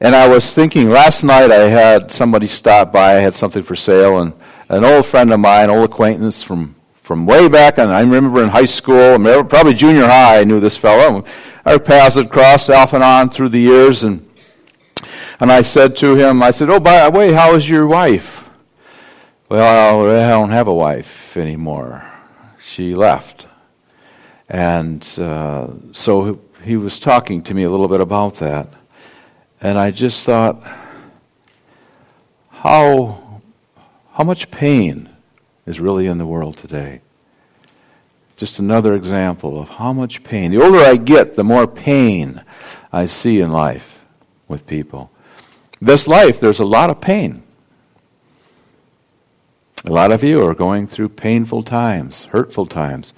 And 0.00 0.14
I 0.14 0.28
was 0.28 0.52
thinking, 0.52 0.90
last 0.90 1.22
night 1.22 1.52
I 1.52 1.68
had 1.68 2.10
somebody 2.10 2.48
stop 2.48 2.92
by. 2.92 3.16
I 3.16 3.20
had 3.20 3.36
something 3.36 3.62
for 3.62 3.76
sale, 3.76 4.18
and 4.18 4.34
an 4.68 4.84
old 4.84 5.06
friend 5.06 5.32
of 5.32 5.38
mine, 5.38 5.70
old 5.70 5.84
acquaintance 5.88 6.42
from, 6.42 6.74
from 7.02 7.24
way 7.24 7.48
back, 7.48 7.78
and 7.78 7.92
I 7.92 8.00
remember 8.00 8.42
in 8.42 8.48
high 8.48 8.66
school, 8.66 9.16
probably 9.44 9.72
junior 9.72 10.06
high, 10.06 10.40
I 10.40 10.44
knew 10.44 10.58
this 10.58 10.76
fellow. 10.76 11.24
Our 11.64 11.78
paths 11.78 12.16
had 12.16 12.30
crossed 12.30 12.68
off 12.68 12.92
and 12.94 13.02
on 13.02 13.30
through 13.30 13.50
the 13.50 13.60
years, 13.60 14.02
and, 14.02 14.28
and 15.38 15.52
I 15.52 15.62
said 15.62 15.96
to 15.98 16.16
him, 16.16 16.42
I 16.42 16.50
said, 16.50 16.68
Oh, 16.68 16.80
by 16.80 17.08
the 17.08 17.16
way, 17.16 17.32
how 17.32 17.54
is 17.54 17.68
your 17.68 17.86
wife? 17.86 18.35
Well, 19.48 20.10
I 20.10 20.28
don't 20.30 20.50
have 20.50 20.66
a 20.66 20.74
wife 20.74 21.36
anymore. 21.36 22.04
She 22.58 22.96
left. 22.96 23.46
And 24.48 25.06
uh, 25.20 25.68
so 25.92 26.40
he 26.64 26.76
was 26.76 26.98
talking 26.98 27.44
to 27.44 27.54
me 27.54 27.62
a 27.62 27.70
little 27.70 27.86
bit 27.86 28.00
about 28.00 28.34
that. 28.36 28.68
And 29.60 29.78
I 29.78 29.92
just 29.92 30.24
thought, 30.24 30.60
how, 32.50 33.40
how 34.14 34.24
much 34.24 34.50
pain 34.50 35.10
is 35.64 35.78
really 35.78 36.08
in 36.08 36.18
the 36.18 36.26
world 36.26 36.56
today? 36.56 37.00
Just 38.36 38.58
another 38.58 38.94
example 38.94 39.60
of 39.60 39.68
how 39.68 39.92
much 39.92 40.24
pain. 40.24 40.50
The 40.50 40.60
older 40.60 40.80
I 40.80 40.96
get, 40.96 41.36
the 41.36 41.44
more 41.44 41.68
pain 41.68 42.42
I 42.92 43.06
see 43.06 43.40
in 43.40 43.52
life 43.52 44.04
with 44.48 44.66
people. 44.66 45.12
This 45.80 46.08
life, 46.08 46.40
there's 46.40 46.58
a 46.58 46.64
lot 46.64 46.90
of 46.90 47.00
pain. 47.00 47.44
A 49.88 49.92
lot 49.92 50.10
of 50.10 50.24
you 50.24 50.44
are 50.44 50.52
going 50.52 50.88
through 50.88 51.10
painful 51.10 51.62
times, 51.62 52.24
hurtful 52.24 52.66
times. 52.66 53.12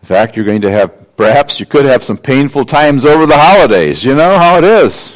In 0.00 0.06
fact, 0.06 0.36
you're 0.36 0.44
going 0.44 0.60
to 0.60 0.70
have, 0.70 1.16
perhaps 1.16 1.58
you 1.58 1.66
could 1.66 1.84
have 1.84 2.04
some 2.04 2.16
painful 2.16 2.64
times 2.64 3.04
over 3.04 3.26
the 3.26 3.36
holidays. 3.36 4.04
You 4.04 4.14
know 4.14 4.38
how 4.38 4.56
it 4.56 4.62
is. 4.62 5.14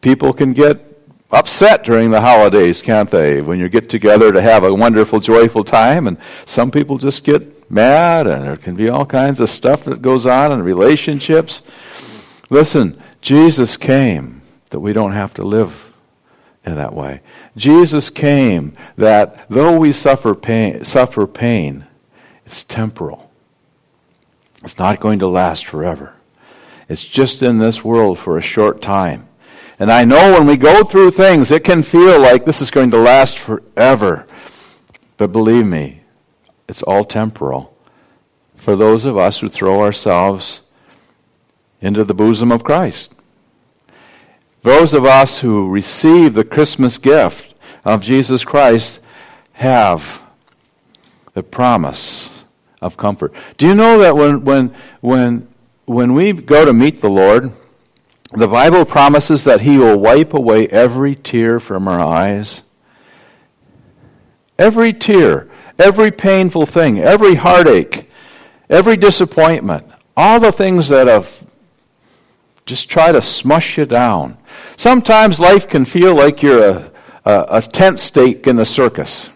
People 0.00 0.32
can 0.32 0.52
get 0.52 0.84
upset 1.30 1.84
during 1.84 2.10
the 2.10 2.20
holidays, 2.20 2.82
can't 2.82 3.08
they? 3.08 3.40
When 3.40 3.60
you 3.60 3.68
get 3.68 3.88
together 3.88 4.32
to 4.32 4.42
have 4.42 4.64
a 4.64 4.74
wonderful, 4.74 5.20
joyful 5.20 5.62
time, 5.62 6.08
and 6.08 6.16
some 6.44 6.72
people 6.72 6.98
just 6.98 7.22
get 7.22 7.70
mad, 7.70 8.26
and 8.26 8.42
there 8.42 8.56
can 8.56 8.74
be 8.74 8.88
all 8.88 9.06
kinds 9.06 9.38
of 9.38 9.48
stuff 9.48 9.84
that 9.84 10.02
goes 10.02 10.26
on 10.26 10.50
in 10.50 10.60
relationships. 10.64 11.62
Listen, 12.48 13.00
Jesus 13.20 13.76
came 13.76 14.42
that 14.70 14.80
we 14.80 14.92
don't 14.92 15.12
have 15.12 15.34
to 15.34 15.44
live 15.44 15.89
in 16.64 16.76
that 16.76 16.94
way. 16.94 17.20
Jesus 17.56 18.10
came 18.10 18.76
that 18.96 19.46
though 19.48 19.78
we 19.78 19.92
suffer 19.92 20.34
pain, 20.34 20.84
suffer 20.84 21.26
pain, 21.26 21.86
it's 22.44 22.64
temporal. 22.64 23.30
It's 24.62 24.78
not 24.78 25.00
going 25.00 25.18
to 25.20 25.26
last 25.26 25.66
forever. 25.66 26.14
It's 26.88 27.04
just 27.04 27.42
in 27.42 27.58
this 27.58 27.84
world 27.84 28.18
for 28.18 28.36
a 28.36 28.42
short 28.42 28.82
time. 28.82 29.28
And 29.78 29.90
I 29.90 30.04
know 30.04 30.32
when 30.32 30.46
we 30.46 30.56
go 30.56 30.84
through 30.84 31.12
things, 31.12 31.50
it 31.50 31.64
can 31.64 31.82
feel 31.82 32.20
like 32.20 32.44
this 32.44 32.60
is 32.60 32.70
going 32.70 32.90
to 32.90 32.98
last 32.98 33.38
forever. 33.38 34.26
But 35.16 35.32
believe 35.32 35.66
me, 35.66 36.02
it's 36.68 36.82
all 36.82 37.04
temporal. 37.04 37.74
For 38.56 38.76
those 38.76 39.06
of 39.06 39.16
us 39.16 39.38
who 39.38 39.48
throw 39.48 39.80
ourselves 39.80 40.60
into 41.80 42.04
the 42.04 42.12
bosom 42.12 42.52
of 42.52 42.62
Christ. 42.62 43.14
Those 44.62 44.92
of 44.92 45.04
us 45.04 45.38
who 45.38 45.68
receive 45.68 46.34
the 46.34 46.44
Christmas 46.44 46.98
gift 46.98 47.54
of 47.84 48.02
Jesus 48.02 48.44
Christ 48.44 49.00
have 49.52 50.22
the 51.32 51.42
promise 51.42 52.30
of 52.82 52.96
comfort. 52.96 53.32
Do 53.56 53.66
you 53.66 53.74
know 53.74 53.98
that 53.98 54.16
when, 54.16 54.44
when, 54.44 54.74
when, 55.00 55.48
when 55.86 56.14
we 56.14 56.32
go 56.32 56.64
to 56.64 56.72
meet 56.72 57.00
the 57.00 57.10
Lord, 57.10 57.52
the 58.32 58.48
Bible 58.48 58.84
promises 58.84 59.44
that 59.44 59.62
He 59.62 59.78
will 59.78 59.98
wipe 59.98 60.34
away 60.34 60.68
every 60.68 61.14
tear 61.14 61.58
from 61.58 61.88
our 61.88 62.00
eyes. 62.00 62.62
Every 64.58 64.92
tear, 64.92 65.48
every 65.78 66.10
painful 66.10 66.66
thing, 66.66 66.98
every 66.98 67.34
heartache, 67.34 68.10
every 68.68 68.96
disappointment, 68.96 69.86
all 70.16 70.38
the 70.38 70.52
things 70.52 70.88
that 70.88 71.08
have 71.08 71.39
just 72.70 72.88
try 72.88 73.12
to 73.12 73.20
smush 73.20 73.76
you 73.76 73.84
down. 73.84 74.38
Sometimes 74.78 75.38
life 75.38 75.68
can 75.68 75.84
feel 75.84 76.14
like 76.14 76.42
you're 76.42 76.68
a, 76.68 76.90
a, 77.24 77.46
a 77.50 77.62
tent 77.62 78.00
stake 78.00 78.46
in 78.46 78.56
the 78.56 78.64
circus 78.64 79.28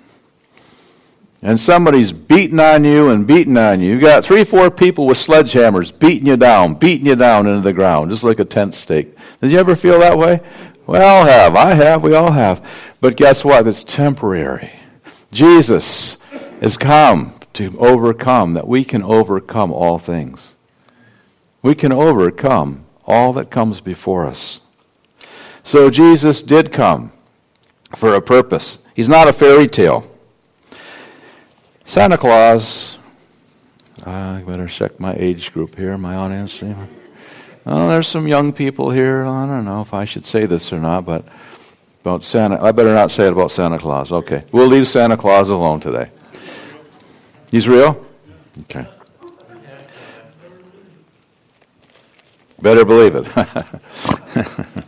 and 1.44 1.60
somebody's 1.60 2.10
beating 2.10 2.58
on 2.58 2.84
you 2.84 3.10
and 3.10 3.26
beating 3.26 3.58
on 3.58 3.78
you. 3.78 3.92
You've 3.92 4.00
got 4.00 4.24
three, 4.24 4.44
four 4.44 4.70
people 4.70 5.06
with 5.06 5.18
sledgehammers 5.18 5.96
beating 5.96 6.26
you 6.26 6.38
down, 6.38 6.74
beating 6.74 7.06
you 7.06 7.16
down 7.16 7.46
into 7.46 7.60
the 7.60 7.74
ground, 7.74 8.10
just 8.10 8.24
like 8.24 8.38
a 8.38 8.46
tent 8.46 8.74
stake. 8.74 9.14
Did 9.42 9.50
you 9.50 9.58
ever 9.58 9.76
feel 9.76 9.98
that 9.98 10.16
way? 10.16 10.40
We 10.86 10.98
all 10.98 11.26
have. 11.26 11.54
I 11.54 11.74
have. 11.74 12.02
We 12.02 12.14
all 12.14 12.32
have. 12.32 12.66
But 13.02 13.18
guess 13.18 13.44
what? 13.44 13.66
It's 13.68 13.84
temporary. 13.84 14.72
Jesus 15.32 16.16
has 16.62 16.78
come 16.78 17.34
to 17.52 17.76
overcome, 17.78 18.54
that 18.54 18.66
we 18.66 18.82
can 18.82 19.02
overcome 19.02 19.70
all 19.70 19.98
things. 19.98 20.54
We 21.60 21.74
can 21.74 21.92
overcome 21.92 22.83
all 23.06 23.32
that 23.34 23.50
comes 23.50 23.80
before 23.80 24.26
us. 24.26 24.60
So 25.62 25.90
Jesus 25.90 26.42
did 26.42 26.72
come 26.72 27.12
for 27.94 28.14
a 28.14 28.20
purpose. 28.20 28.78
He's 28.94 29.08
not 29.08 29.28
a 29.28 29.32
fairy 29.32 29.66
tale. 29.66 30.10
Santa 31.84 32.18
Claus. 32.18 32.98
I 34.04 34.42
better 34.46 34.68
check 34.68 35.00
my 35.00 35.14
age 35.14 35.52
group 35.52 35.76
here, 35.76 35.96
my 35.96 36.14
audience. 36.14 36.62
Oh, 37.66 37.88
there's 37.88 38.08
some 38.08 38.28
young 38.28 38.52
people 38.52 38.90
here. 38.90 39.24
I 39.24 39.46
don't 39.46 39.64
know 39.64 39.80
if 39.80 39.94
I 39.94 40.04
should 40.04 40.26
say 40.26 40.44
this 40.44 40.72
or 40.72 40.78
not, 40.78 41.06
but 41.06 41.24
about 42.02 42.26
Santa. 42.26 42.60
I 42.62 42.72
better 42.72 42.92
not 42.92 43.10
say 43.10 43.26
it 43.26 43.32
about 43.32 43.50
Santa 43.50 43.78
Claus. 43.78 44.12
Okay. 44.12 44.44
We'll 44.52 44.66
leave 44.66 44.86
Santa 44.86 45.16
Claus 45.16 45.48
alone 45.48 45.80
today. 45.80 46.10
He's 47.50 47.66
real? 47.66 48.04
Okay. 48.62 48.86
Better 52.64 52.86
believe 52.86 53.14
it. 53.14 53.26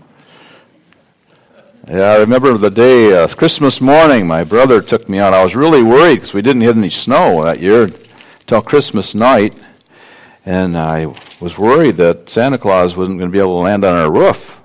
Yeah, 1.89 2.15
I 2.15 2.17
remember 2.19 2.59
the 2.59 2.69
day, 2.69 3.17
uh, 3.17 3.29
Christmas 3.29 3.81
morning, 3.81 4.27
my 4.27 4.43
brother 4.43 4.83
took 4.83 5.09
me 5.09 5.21
out. 5.21 5.33
I 5.33 5.45
was 5.45 5.55
really 5.55 5.85
worried 5.85 6.17
because 6.17 6.35
we 6.35 6.43
didn't 6.43 6.62
get 6.62 6.77
any 6.77 6.91
snow 6.91 7.45
that 7.45 7.61
year 7.61 7.83
until 8.41 8.61
Christmas 8.61 9.15
night. 9.15 9.55
And 10.45 10.77
I 10.77 11.07
was 11.41 11.57
worried 11.57 11.97
that 11.99 12.29
Santa 12.29 12.59
Claus 12.59 12.97
wasn't 12.97 13.21
going 13.21 13.31
to 13.31 13.33
be 13.33 13.39
able 13.39 13.59
to 13.59 13.62
land 13.62 13.85
on 13.85 13.95
our 13.95 14.11
roof. 14.11 14.61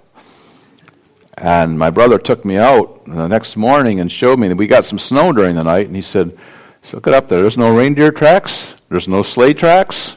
And 1.37 1.77
my 1.77 1.91
brother 1.91 2.17
took 2.17 2.43
me 2.43 2.57
out 2.57 3.05
the 3.05 3.27
next 3.27 3.55
morning 3.55 3.99
and 3.99 4.11
showed 4.11 4.39
me 4.39 4.47
that 4.47 4.57
we 4.57 4.65
got 4.65 4.85
some 4.85 4.97
snow 4.97 5.31
during 5.31 5.53
the 5.53 5.63
night. 5.63 5.85
And 5.85 5.95
he 5.95 6.01
said, 6.01 6.35
so 6.81 6.97
look 6.97 7.05
it 7.05 7.13
up 7.13 7.29
there. 7.29 7.41
There's 7.41 7.55
no 7.55 7.71
reindeer 7.71 8.11
tracks. 8.11 8.73
There's 8.89 9.07
no 9.07 9.21
sleigh 9.21 9.53
tracks. 9.53 10.15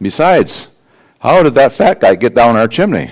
Besides, 0.00 0.68
how 1.20 1.42
did 1.42 1.54
that 1.54 1.72
fat 1.72 2.00
guy 2.00 2.14
get 2.14 2.34
down 2.34 2.56
our 2.56 2.68
chimney? 2.68 3.10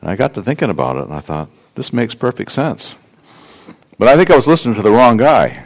And 0.00 0.10
I 0.10 0.16
got 0.16 0.34
to 0.34 0.42
thinking 0.42 0.70
about 0.70 0.96
it, 0.96 1.04
and 1.04 1.14
I 1.14 1.20
thought, 1.20 1.48
this 1.74 1.92
makes 1.92 2.14
perfect 2.14 2.52
sense. 2.52 2.94
But 3.98 4.08
I 4.08 4.16
think 4.16 4.30
I 4.30 4.36
was 4.36 4.46
listening 4.46 4.74
to 4.74 4.82
the 4.82 4.90
wrong 4.90 5.16
guy. 5.16 5.64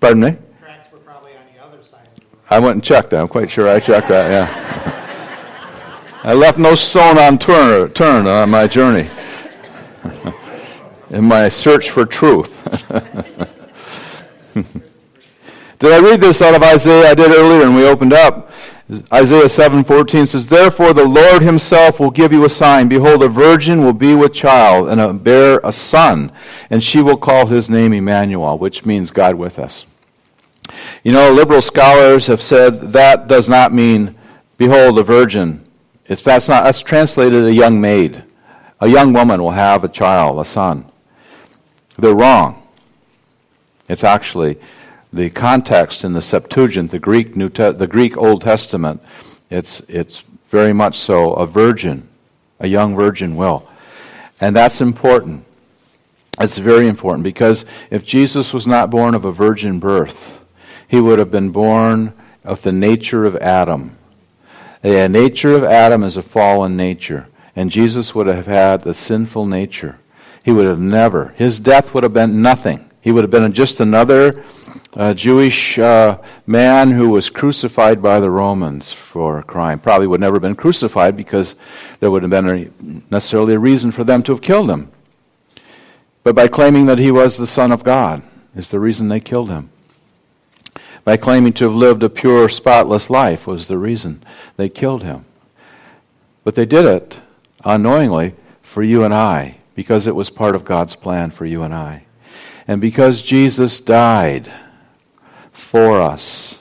Pardon 0.00 0.22
me? 0.22 0.36
Tracks 0.60 0.92
were 0.92 0.98
probably 0.98 1.32
on 1.32 1.42
the 1.52 1.64
other 1.64 1.82
side 1.82 2.08
I 2.50 2.60
went 2.60 2.74
and 2.74 2.84
checked. 2.84 3.10
that. 3.10 3.20
I'm 3.20 3.28
quite 3.28 3.50
sure 3.50 3.68
I 3.68 3.80
checked 3.80 4.08
that, 4.08 4.30
yeah. 4.30 4.68
I 6.24 6.34
left 6.34 6.58
no 6.58 6.74
stone 6.74 7.16
unturned 7.16 7.94
turn 7.94 8.26
on 8.26 8.50
my 8.50 8.66
journey 8.66 9.08
in 11.10 11.24
my 11.24 11.48
search 11.48 11.90
for 11.90 12.04
truth. 12.04 12.54
did 15.78 15.92
I 15.92 16.00
read 16.00 16.20
this 16.20 16.42
out 16.42 16.54
of 16.54 16.62
Isaiah? 16.62 17.10
I 17.10 17.14
did 17.14 17.30
earlier, 17.30 17.64
and 17.64 17.74
we 17.74 17.86
opened 17.86 18.12
up. 18.12 18.50
Isaiah 19.12 19.48
7:14 19.48 20.26
says, 20.26 20.48
"Therefore 20.48 20.94
the 20.94 21.04
Lord 21.04 21.42
himself 21.42 22.00
will 22.00 22.10
give 22.10 22.32
you 22.32 22.44
a 22.44 22.48
sign: 22.48 22.88
behold, 22.88 23.22
a 23.22 23.28
virgin 23.28 23.84
will 23.84 23.92
be 23.92 24.14
with 24.14 24.32
child 24.32 24.88
and 24.88 25.22
bear 25.22 25.60
a 25.62 25.72
son, 25.72 26.32
and 26.70 26.82
she 26.82 27.02
will 27.02 27.16
call 27.16 27.46
his 27.46 27.68
name 27.68 27.92
Emmanuel, 27.92 28.56
which 28.56 28.86
means 28.86 29.10
God 29.10 29.34
with 29.34 29.58
us." 29.58 29.84
You 31.04 31.12
know, 31.12 31.30
liberal 31.30 31.62
scholars 31.62 32.26
have 32.26 32.40
said 32.40 32.92
that 32.92 33.28
does 33.28 33.48
not 33.48 33.72
mean 33.72 34.14
behold 34.56 34.98
a 34.98 35.02
virgin. 35.02 35.60
If 36.08 36.24
that's 36.24 36.48
not 36.48 36.64
that's 36.64 36.80
translated 36.80 37.44
a 37.44 37.52
young 37.52 37.80
maid. 37.80 38.22
A 38.80 38.88
young 38.88 39.12
woman 39.12 39.42
will 39.42 39.50
have 39.50 39.84
a 39.84 39.88
child, 39.88 40.38
a 40.40 40.44
son. 40.44 40.84
They're 41.98 42.14
wrong. 42.14 42.62
It's 43.88 44.04
actually 44.04 44.56
the 45.12 45.30
context 45.30 46.04
in 46.04 46.12
the 46.12 46.22
Septuagint, 46.22 46.90
the 46.90 46.98
Greek 46.98 47.36
New 47.36 47.48
Te- 47.48 47.72
the 47.72 47.86
Greek 47.86 48.16
Old 48.16 48.42
Testament, 48.42 49.02
it's 49.50 49.80
it's 49.88 50.22
very 50.50 50.72
much 50.72 50.98
so 50.98 51.34
a 51.34 51.46
virgin, 51.46 52.08
a 52.60 52.66
young 52.66 52.94
virgin 52.94 53.36
will, 53.36 53.68
and 54.40 54.54
that's 54.54 54.80
important. 54.80 55.44
It's 56.40 56.58
very 56.58 56.86
important 56.86 57.24
because 57.24 57.64
if 57.90 58.04
Jesus 58.04 58.52
was 58.52 58.66
not 58.66 58.90
born 58.90 59.14
of 59.14 59.24
a 59.24 59.32
virgin 59.32 59.80
birth, 59.80 60.40
he 60.86 61.00
would 61.00 61.18
have 61.18 61.30
been 61.30 61.50
born 61.50 62.12
of 62.44 62.62
the 62.62 62.72
nature 62.72 63.24
of 63.24 63.36
Adam. 63.36 63.96
The 64.82 65.08
nature 65.08 65.54
of 65.54 65.64
Adam 65.64 66.04
is 66.04 66.16
a 66.16 66.22
fallen 66.22 66.76
nature, 66.76 67.26
and 67.56 67.70
Jesus 67.70 68.14
would 68.14 68.28
have 68.28 68.46
had 68.46 68.82
the 68.82 68.94
sinful 68.94 69.46
nature. 69.46 69.98
He 70.44 70.52
would 70.52 70.66
have 70.66 70.78
never, 70.78 71.34
his 71.36 71.58
death 71.58 71.92
would 71.92 72.04
have 72.04 72.14
been 72.14 72.40
nothing. 72.40 72.88
He 73.00 73.10
would 73.10 73.24
have 73.24 73.30
been 73.30 73.52
just 73.52 73.80
another 73.80 74.44
a 74.98 75.14
Jewish 75.14 75.78
uh, 75.78 76.18
man 76.44 76.90
who 76.90 77.10
was 77.10 77.30
crucified 77.30 78.02
by 78.02 78.18
the 78.18 78.30
Romans 78.30 78.92
for 78.92 79.38
a 79.38 79.44
crime. 79.44 79.78
Probably 79.78 80.08
would 80.08 80.20
never 80.20 80.34
have 80.34 80.42
been 80.42 80.56
crucified 80.56 81.16
because 81.16 81.54
there 82.00 82.10
wouldn't 82.10 82.32
have 82.32 82.44
been 82.44 83.04
necessarily 83.08 83.54
a 83.54 83.60
reason 83.60 83.92
for 83.92 84.02
them 84.02 84.24
to 84.24 84.32
have 84.32 84.42
killed 84.42 84.68
him. 84.68 84.90
But 86.24 86.34
by 86.34 86.48
claiming 86.48 86.86
that 86.86 86.98
he 86.98 87.12
was 87.12 87.36
the 87.36 87.46
Son 87.46 87.70
of 87.70 87.84
God 87.84 88.24
is 88.56 88.70
the 88.70 88.80
reason 88.80 89.06
they 89.06 89.20
killed 89.20 89.50
him. 89.50 89.70
By 91.04 91.16
claiming 91.16 91.52
to 91.54 91.64
have 91.64 91.74
lived 91.74 92.02
a 92.02 92.10
pure, 92.10 92.48
spotless 92.48 93.08
life 93.08 93.46
was 93.46 93.68
the 93.68 93.78
reason 93.78 94.24
they 94.56 94.68
killed 94.68 95.04
him. 95.04 95.24
But 96.42 96.56
they 96.56 96.66
did 96.66 96.84
it 96.84 97.20
unknowingly 97.64 98.34
for 98.62 98.82
you 98.82 99.04
and 99.04 99.14
I 99.14 99.58
because 99.76 100.08
it 100.08 100.16
was 100.16 100.28
part 100.28 100.56
of 100.56 100.64
God's 100.64 100.96
plan 100.96 101.30
for 101.30 101.46
you 101.46 101.62
and 101.62 101.72
I. 101.72 102.04
And 102.66 102.80
because 102.80 103.22
Jesus 103.22 103.78
died, 103.78 104.50
for 105.58 106.00
us. 106.00 106.60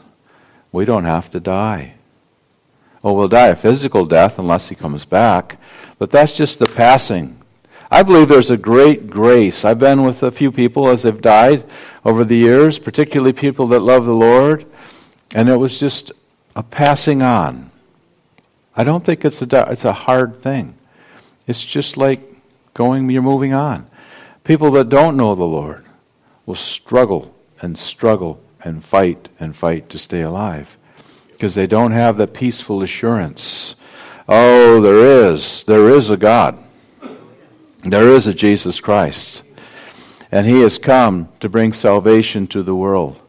We 0.71 0.85
don't 0.85 1.05
have 1.05 1.29
to 1.31 1.39
die. 1.39 1.93
Oh, 3.03 3.13
we'll 3.13 3.27
die 3.27 3.47
a 3.47 3.55
physical 3.55 4.05
death 4.05 4.37
unless 4.37 4.67
he 4.69 4.75
comes 4.75 5.05
back, 5.05 5.59
but 5.97 6.11
that's 6.11 6.33
just 6.33 6.59
the 6.59 6.65
passing. 6.65 7.39
I 7.89 8.03
believe 8.03 8.27
there's 8.27 8.49
a 8.49 8.57
great 8.57 9.09
grace. 9.09 9.63
I've 9.63 9.79
been 9.79 10.03
with 10.03 10.23
a 10.23 10.31
few 10.31 10.51
people 10.51 10.89
as 10.89 11.03
they've 11.03 11.21
died 11.21 11.63
over 12.03 12.25
the 12.25 12.35
years, 12.35 12.79
particularly 12.79 13.31
people 13.31 13.67
that 13.67 13.79
love 13.79 14.05
the 14.05 14.13
Lord, 14.13 14.65
and 15.33 15.47
it 15.47 15.55
was 15.55 15.79
just 15.79 16.11
a 16.55 16.63
passing 16.63 17.21
on, 17.21 17.69
I 18.75 18.83
don't 18.83 19.05
think 19.05 19.23
it's 19.23 19.41
a, 19.41 19.71
it's 19.71 19.85
a 19.85 19.93
hard 19.93 20.41
thing. 20.41 20.75
It's 21.47 21.63
just 21.63 21.97
like 21.97 22.21
going, 22.73 23.09
you're 23.09 23.21
moving 23.21 23.53
on. 23.53 23.87
People 24.43 24.71
that 24.71 24.89
don't 24.89 25.17
know 25.17 25.33
the 25.33 25.45
Lord 25.45 25.85
will 26.45 26.55
struggle 26.55 27.33
and 27.61 27.77
struggle 27.77 28.41
and 28.63 28.83
fight 28.83 29.29
and 29.39 29.55
fight 29.55 29.89
to 29.89 29.97
stay 29.97 30.21
alive 30.21 30.77
because 31.31 31.55
they 31.55 31.67
don't 31.67 31.91
have 31.91 32.17
the 32.17 32.27
peaceful 32.27 32.81
assurance. 32.81 33.75
Oh, 34.27 34.81
there 34.81 35.31
is. 35.31 35.63
There 35.63 35.89
is 35.89 36.09
a 36.09 36.17
God. 36.17 36.57
There 37.83 38.09
is 38.09 38.27
a 38.27 38.33
Jesus 38.33 38.79
Christ. 38.79 39.43
And 40.31 40.47
he 40.47 40.61
has 40.61 40.77
come 40.77 41.29
to 41.39 41.47
bring 41.47 41.73
salvation 41.73 42.47
to 42.47 42.63
the 42.63 42.75
world. 42.75 43.21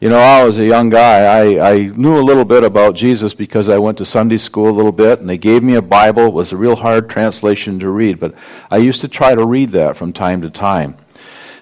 You 0.00 0.08
know, 0.08 0.18
I 0.18 0.42
was 0.44 0.58
a 0.58 0.64
young 0.64 0.88
guy. 0.88 1.24
I, 1.24 1.72
I 1.72 1.78
knew 1.88 2.18
a 2.18 2.24
little 2.24 2.46
bit 2.46 2.64
about 2.64 2.94
Jesus 2.94 3.34
because 3.34 3.68
I 3.68 3.76
went 3.76 3.98
to 3.98 4.06
Sunday 4.06 4.38
school 4.38 4.70
a 4.70 4.72
little 4.72 4.92
bit, 4.92 5.20
and 5.20 5.28
they 5.28 5.36
gave 5.36 5.62
me 5.62 5.74
a 5.74 5.82
Bible. 5.82 6.28
It 6.28 6.32
was 6.32 6.52
a 6.52 6.56
real 6.56 6.76
hard 6.76 7.10
translation 7.10 7.78
to 7.80 7.90
read, 7.90 8.18
but 8.18 8.34
I 8.70 8.78
used 8.78 9.02
to 9.02 9.08
try 9.08 9.34
to 9.34 9.44
read 9.44 9.72
that 9.72 9.98
from 9.98 10.14
time 10.14 10.40
to 10.40 10.48
time. 10.48 10.96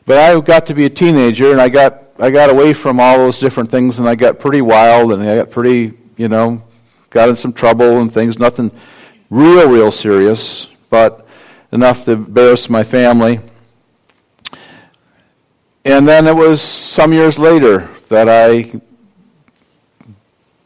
But 0.07 0.19
I 0.19 0.41
got 0.41 0.67
to 0.67 0.75
be 0.75 0.85
a 0.85 0.91
teenager, 0.91 1.51
and 1.51 1.61
I 1.61 1.69
got 1.69 2.08
I 2.19 2.31
got 2.31 2.51
away 2.51 2.73
from 2.75 2.99
all 2.99 3.19
those 3.19 3.39
different 3.39 3.71
things, 3.71 3.99
and 3.99 4.09
I 4.09 4.15
got 4.15 4.41
pretty 4.41 4.61
wild, 4.61 5.13
and 5.13 5.23
I 5.23 5.37
got 5.37 5.51
pretty, 5.51 5.97
you 6.17 6.29
know, 6.29 6.63
got 7.11 7.29
in 7.29 7.37
some 7.37 7.53
trouble 7.53 8.01
and 8.01 8.13
things. 8.13 8.39
Nothing 8.39 8.73
real, 9.31 9.71
real 9.71 9.93
serious, 9.93 10.67
but 10.91 11.27
enough 11.71 12.05
to 12.05 12.13
embarrass 12.13 12.69
my 12.69 12.83
family. 12.83 13.41
And 15.85 16.09
then 16.09 16.27
it 16.27 16.35
was 16.35 16.61
some 16.61 17.13
years 17.13 17.39
later 17.39 17.89
that 18.09 18.29
I 18.29 18.81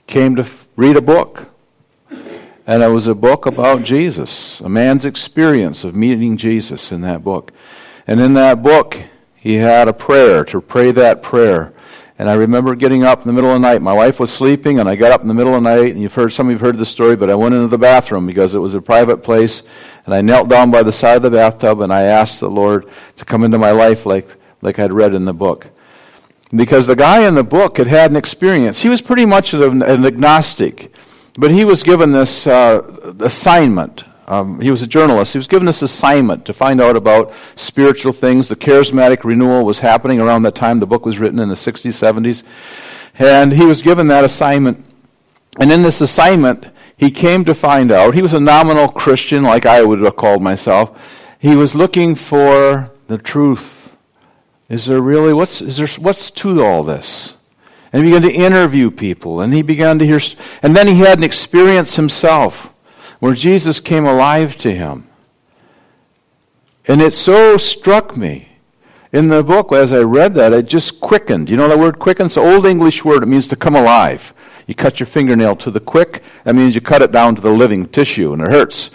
came 0.07 0.37
to 0.37 0.47
read 0.77 0.97
a 0.97 1.03
book. 1.03 1.49
And 2.65 2.83
it 2.83 2.89
was 2.89 3.09
a 3.09 3.15
book 3.15 3.45
about 3.45 3.83
Jesus, 3.83 4.61
a 4.61 4.69
man's 4.69 5.05
experience 5.05 5.85
of 5.85 5.97
meeting 5.97 6.37
Jesus 6.37 6.93
in 6.93 7.01
that 7.01 7.25
book. 7.25 7.53
And 8.07 8.21
in 8.21 8.35
that 8.35 8.63
book, 8.63 9.03
he 9.43 9.55
had 9.55 9.89
a 9.89 9.93
prayer 9.93 10.45
to 10.45 10.61
pray 10.61 10.93
that 10.93 11.21
prayer. 11.21 11.75
And 12.17 12.31
I 12.31 12.35
remember 12.35 12.77
getting 12.77 13.03
up 13.03 13.23
in 13.23 13.27
the 13.27 13.33
middle 13.33 13.51
of 13.51 13.61
the 13.61 13.69
night. 13.69 13.83
My 13.83 13.93
wife 13.93 14.21
was 14.21 14.33
sleeping, 14.33 14.79
and 14.79 14.89
I 14.89 14.95
got 14.95 15.11
up 15.11 15.23
in 15.23 15.27
the 15.27 15.35
middle 15.35 15.57
of 15.57 15.65
the 15.65 15.75
night. 15.75 15.91
And 15.91 16.01
you've 16.01 16.15
heard 16.15 16.33
some 16.33 16.47
of 16.47 16.53
you've 16.53 16.61
heard 16.61 16.79
the 16.79 16.87
story, 16.87 17.17
but 17.17 17.29
I 17.29 17.35
went 17.35 17.53
into 17.53 17.67
the 17.67 17.77
bathroom 17.77 18.25
because 18.25 18.55
it 18.55 18.61
was 18.61 18.75
a 18.75 18.81
private 18.81 19.25
place, 19.25 19.65
and 20.07 20.15
I 20.15 20.21
knelt 20.21 20.49
down 20.49 20.71
by 20.71 20.85
the 20.85 20.93
side 20.93 21.17
of 21.17 21.23
the 21.23 21.31
bathtub 21.33 21.81
and 21.81 21.93
I 21.93 22.03
asked 22.03 22.39
the 22.39 22.49
Lord 22.49 22.89
to 23.17 23.25
come 23.25 23.43
into 23.43 23.59
my 23.59 23.73
life 23.73 24.07
like 24.07 24.37
like 24.61 24.79
I'd 24.79 24.93
read 24.93 25.13
in 25.13 25.25
the 25.25 25.33
book 25.33 25.67
because 26.55 26.87
the 26.87 26.95
guy 26.95 27.27
in 27.27 27.35
the 27.35 27.43
book 27.43 27.79
had 27.79 27.87
had 27.87 28.11
an 28.11 28.17
experience. 28.17 28.83
He 28.83 28.89
was 28.89 29.03
pretty 29.03 29.27
much 29.27 29.55
an, 29.55 29.83
agnostic, 29.83 30.95
but 31.37 31.51
he 31.51 31.65
was 31.65 31.83
given 31.83 32.13
this 32.13 32.47
uh, 32.47 33.15
assignment. 33.21 34.05
Um, 34.29 34.61
he 34.61 34.71
was 34.71 34.83
a 34.83 34.87
journalist. 34.87 35.33
He 35.33 35.39
was 35.39 35.47
given 35.47 35.67
this 35.67 35.83
assignment 35.83 36.47
to 36.47 36.53
find 36.53 36.81
out 36.81 36.97
about 36.97 37.33
spiritual 37.57 38.13
things. 38.13 38.49
The 38.49 38.57
charismatic 38.57 39.25
renewal 39.25 39.65
was 39.65 39.81
happening 39.81 40.21
around 40.21 40.43
that 40.43 40.55
time. 40.55 40.81
The 40.81 40.87
book 40.87 41.05
was 41.05 41.19
written 41.19 41.39
in 41.39 41.49
the 41.49 41.55
60s, 41.55 41.91
70s. 41.91 42.43
And 43.19 43.53
he 43.53 43.67
was 43.67 43.83
given 43.83 44.09
that 44.09 44.25
assignment. 44.25 44.85
And 45.61 45.71
in 45.71 45.83
this 45.83 46.01
assignment, 46.01 46.67
he 46.97 47.11
came 47.11 47.45
to 47.45 47.55
find 47.55 47.91
out, 47.91 48.15
he 48.15 48.23
was 48.23 48.33
a 48.33 48.41
nominal 48.41 48.89
Christian, 48.89 49.43
like 49.43 49.67
I 49.67 49.83
would 49.83 50.01
have 50.01 50.17
called 50.17 50.43
myself. 50.43 50.99
He 51.39 51.57
was 51.57 51.75
looking 51.75 52.15
for 52.15 52.91
the 53.09 53.19
truth 53.19 53.83
is 54.73 54.87
there 54.87 55.03
really, 55.03 55.35
what's, 55.35 55.61
is 55.61 55.77
there, 55.77 55.87
what's 55.99 56.31
to 56.31 56.65
all 56.65 56.83
this? 56.83 57.35
And 57.93 58.03
he 58.03 58.11
began 58.11 58.23
to 58.23 58.33
interview 58.33 58.91
people, 58.91 59.43
and 59.43 59.53
he 59.53 59.61
began 59.61 59.99
to 59.99 60.07
hear, 60.07 60.19
and 60.63 60.75
then 60.75 60.89
he 60.89 61.01
had 61.01 61.19
an 61.19 61.25
experience 61.25 61.97
himself 61.97 62.72
where 63.23 63.35
Jesus 63.35 63.79
came 63.79 64.05
alive 64.05 64.57
to 64.57 64.75
him. 64.75 65.07
And 66.89 67.01
it 67.01 67.13
so 67.13 67.57
struck 67.57 68.17
me. 68.17 68.49
In 69.13 69.29
the 69.29 69.45
book, 69.45 69.73
as 69.73 69.93
I 69.93 70.01
read 70.01 70.35
that, 70.35 70.53
it 70.53 70.67
just 70.67 71.01
quickened. 71.01 71.49
You 71.49 71.57
know 71.57 71.69
that 71.69 71.79
word 71.79 72.01
quicken? 72.01 72.27
It's 72.27 72.37
an 72.37 72.43
old 72.43 72.67
English 72.67 73.05
word. 73.05 73.23
It 73.23 73.27
means 73.27 73.47
to 73.47 73.55
come 73.55 73.77
alive. 73.77 74.35
You 74.67 74.75
cut 74.75 74.99
your 74.99 75.07
fingernail 75.07 75.55
to 75.59 75.71
the 75.71 75.79
quick, 75.79 76.25
that 76.43 76.57
means 76.57 76.75
you 76.75 76.81
cut 76.81 77.01
it 77.01 77.13
down 77.13 77.37
to 77.37 77.41
the 77.41 77.53
living 77.53 77.87
tissue, 77.87 78.33
and 78.33 78.43
it 78.43 78.51
hurts. 78.51 78.91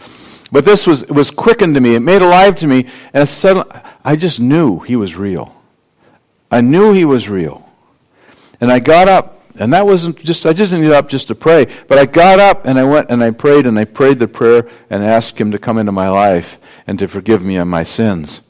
But 0.52 0.66
this 0.66 0.86
was, 0.86 1.06
was 1.06 1.30
quickened 1.30 1.76
to 1.76 1.80
me. 1.80 1.96
It 1.96 2.02
made 2.02 2.22
alive 2.22 2.58
to 2.58 2.68
me, 2.68 2.88
and 3.14 3.30
suddenly, 3.30 3.70
I 4.04 4.18
just 4.18 4.42
knew 4.42 4.80
he 4.80 4.98
was 4.98 5.16
real. 5.16 5.56
I 6.52 6.60
knew 6.60 6.92
he 6.92 7.06
was 7.06 7.30
real. 7.30 7.66
And 8.60 8.74
I 8.74 8.80
got 8.80 9.08
up, 9.08 9.37
and 9.60 9.74
that 9.74 9.86
wasn't 9.86 10.18
just, 10.24 10.46
I 10.46 10.54
just 10.54 10.72
didn't 10.72 10.86
get 10.86 10.94
up 10.94 11.10
just 11.10 11.28
to 11.30 11.36
pray, 11.36 11.68
but 11.88 11.98
I 11.98 12.06
got 12.06 12.40
up 12.40 12.66
and 12.66 12.78
I 12.78 12.84
went 12.84 13.10
and 13.10 13.24
I 13.24 13.32
prayed 13.32 13.66
and 13.66 13.78
I 13.80 13.86
prayed 13.86 14.20
the 14.20 14.28
prayer 14.28 14.70
and 14.90 15.04
asked 15.04 15.38
him 15.38 15.52
to 15.52 15.60
come 15.60 15.78
into 15.78 15.92
my 15.92 16.10
life 16.10 16.58
and 16.86 16.98
to 17.00 17.08
forgive 17.08 17.44
me 17.44 17.58
of 17.58 17.68
my 17.68 17.84
sins. 17.84 18.42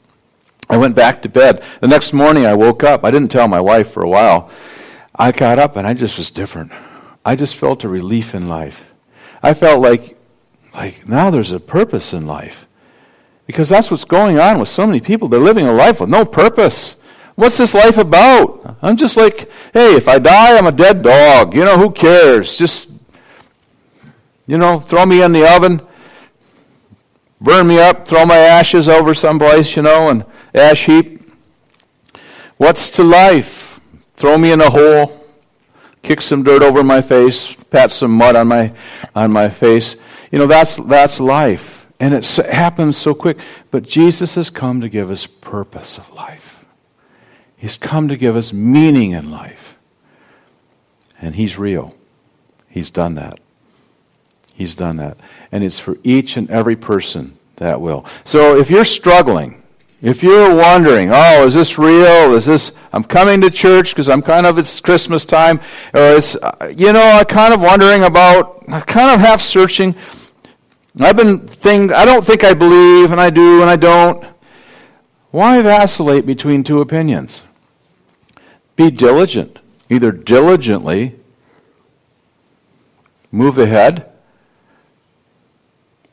I 0.70 0.76
went 0.76 0.94
back 0.94 1.22
to 1.22 1.28
bed. 1.28 1.62
The 1.80 1.88
next 1.88 2.12
morning 2.12 2.44
I 2.44 2.54
woke 2.54 2.84
up. 2.84 3.04
I 3.04 3.10
didn't 3.10 3.30
tell 3.30 3.48
my 3.48 3.60
wife 3.60 3.90
for 3.90 4.02
a 4.02 4.08
while. 4.08 4.50
I 5.14 5.32
got 5.32 5.58
up 5.58 5.76
and 5.76 5.86
I 5.86 5.94
just 5.94 6.18
was 6.18 6.30
different. 6.30 6.72
I 7.24 7.36
just 7.36 7.56
felt 7.56 7.84
a 7.84 7.88
relief 7.88 8.34
in 8.34 8.48
life. 8.48 8.84
I 9.42 9.54
felt 9.54 9.80
like, 9.80 10.18
like 10.74 11.08
now 11.08 11.30
there's 11.30 11.52
a 11.52 11.60
purpose 11.60 12.12
in 12.12 12.26
life. 12.26 12.66
Because 13.46 13.70
that's 13.70 13.90
what's 13.90 14.04
going 14.04 14.38
on 14.38 14.60
with 14.60 14.68
so 14.68 14.86
many 14.86 15.00
people. 15.00 15.28
They're 15.28 15.40
living 15.40 15.66
a 15.66 15.72
life 15.72 16.00
with 16.00 16.10
no 16.10 16.26
purpose. 16.26 16.96
What's 17.38 17.56
this 17.56 17.72
life 17.72 17.98
about? 17.98 18.78
I'm 18.82 18.96
just 18.96 19.16
like, 19.16 19.48
hey, 19.72 19.94
if 19.94 20.08
I 20.08 20.18
die, 20.18 20.58
I'm 20.58 20.66
a 20.66 20.72
dead 20.72 21.02
dog. 21.02 21.54
You 21.54 21.64
know, 21.64 21.78
who 21.78 21.92
cares? 21.92 22.56
Just, 22.56 22.90
you 24.48 24.58
know, 24.58 24.80
throw 24.80 25.06
me 25.06 25.22
in 25.22 25.30
the 25.30 25.48
oven, 25.48 25.80
burn 27.38 27.68
me 27.68 27.78
up, 27.78 28.08
throw 28.08 28.26
my 28.26 28.38
ashes 28.38 28.88
over 28.88 29.14
someplace, 29.14 29.76
you 29.76 29.82
know, 29.82 30.10
and 30.10 30.24
ash 30.52 30.86
heap. 30.86 31.30
What's 32.56 32.90
to 32.90 33.04
life? 33.04 33.78
Throw 34.14 34.36
me 34.36 34.50
in 34.50 34.60
a 34.60 34.70
hole, 34.70 35.24
kick 36.02 36.20
some 36.20 36.42
dirt 36.42 36.64
over 36.64 36.82
my 36.82 37.00
face, 37.00 37.54
pat 37.70 37.92
some 37.92 38.10
mud 38.10 38.34
on 38.34 38.48
my 38.48 38.72
on 39.14 39.30
my 39.30 39.48
face. 39.48 39.94
You 40.32 40.40
know, 40.40 40.48
that's 40.48 40.74
that's 40.74 41.20
life. 41.20 41.86
And 42.00 42.14
it 42.14 42.26
happens 42.26 42.96
so 42.96 43.14
quick. 43.14 43.38
But 43.70 43.84
Jesus 43.84 44.34
has 44.34 44.50
come 44.50 44.80
to 44.80 44.88
give 44.88 45.08
us 45.08 45.28
purpose 45.28 45.98
of 45.98 46.12
life. 46.12 46.47
He's 47.58 47.76
come 47.76 48.08
to 48.08 48.16
give 48.16 48.36
us 48.36 48.52
meaning 48.52 49.10
in 49.10 49.30
life. 49.30 49.76
And 51.20 51.34
He's 51.34 51.58
real. 51.58 51.94
He's 52.68 52.90
done 52.90 53.16
that. 53.16 53.40
He's 54.54 54.74
done 54.74 54.96
that. 54.96 55.18
And 55.52 55.62
it's 55.62 55.78
for 55.78 55.98
each 56.02 56.36
and 56.36 56.48
every 56.50 56.76
person 56.76 57.36
that 57.56 57.80
will. 57.80 58.06
So 58.24 58.56
if 58.56 58.70
you're 58.70 58.84
struggling, 58.84 59.62
if 60.00 60.22
you're 60.22 60.54
wondering, 60.54 61.10
oh, 61.12 61.46
is 61.46 61.54
this 61.54 61.76
real? 61.76 62.34
Is 62.34 62.46
this, 62.46 62.70
I'm 62.92 63.02
coming 63.02 63.40
to 63.40 63.50
church 63.50 63.90
because 63.90 64.08
I'm 64.08 64.22
kind 64.22 64.46
of, 64.46 64.56
it's 64.56 64.80
Christmas 64.80 65.24
time, 65.24 65.58
or 65.92 66.16
it's, 66.16 66.36
uh, 66.36 66.72
you 66.76 66.92
know, 66.92 67.02
I'm 67.02 67.24
kind 67.24 67.52
of 67.52 67.60
wondering 67.60 68.04
about, 68.04 68.64
I 68.68 68.80
kind 68.80 69.10
of 69.10 69.18
half 69.18 69.40
searching. 69.40 69.96
I've 71.00 71.16
been 71.16 71.46
thinking, 71.48 71.92
I 71.92 72.04
don't 72.04 72.24
think 72.24 72.44
I 72.44 72.54
believe, 72.54 73.10
and 73.10 73.20
I 73.20 73.30
do, 73.30 73.60
and 73.60 73.68
I 73.68 73.76
don't. 73.76 74.24
Why 75.30 75.60
vacillate 75.62 76.26
between 76.26 76.62
two 76.62 76.80
opinions? 76.80 77.42
Be 78.78 78.92
diligent. 78.92 79.58
Either 79.90 80.12
diligently 80.12 81.16
move 83.32 83.58
ahead 83.58 84.08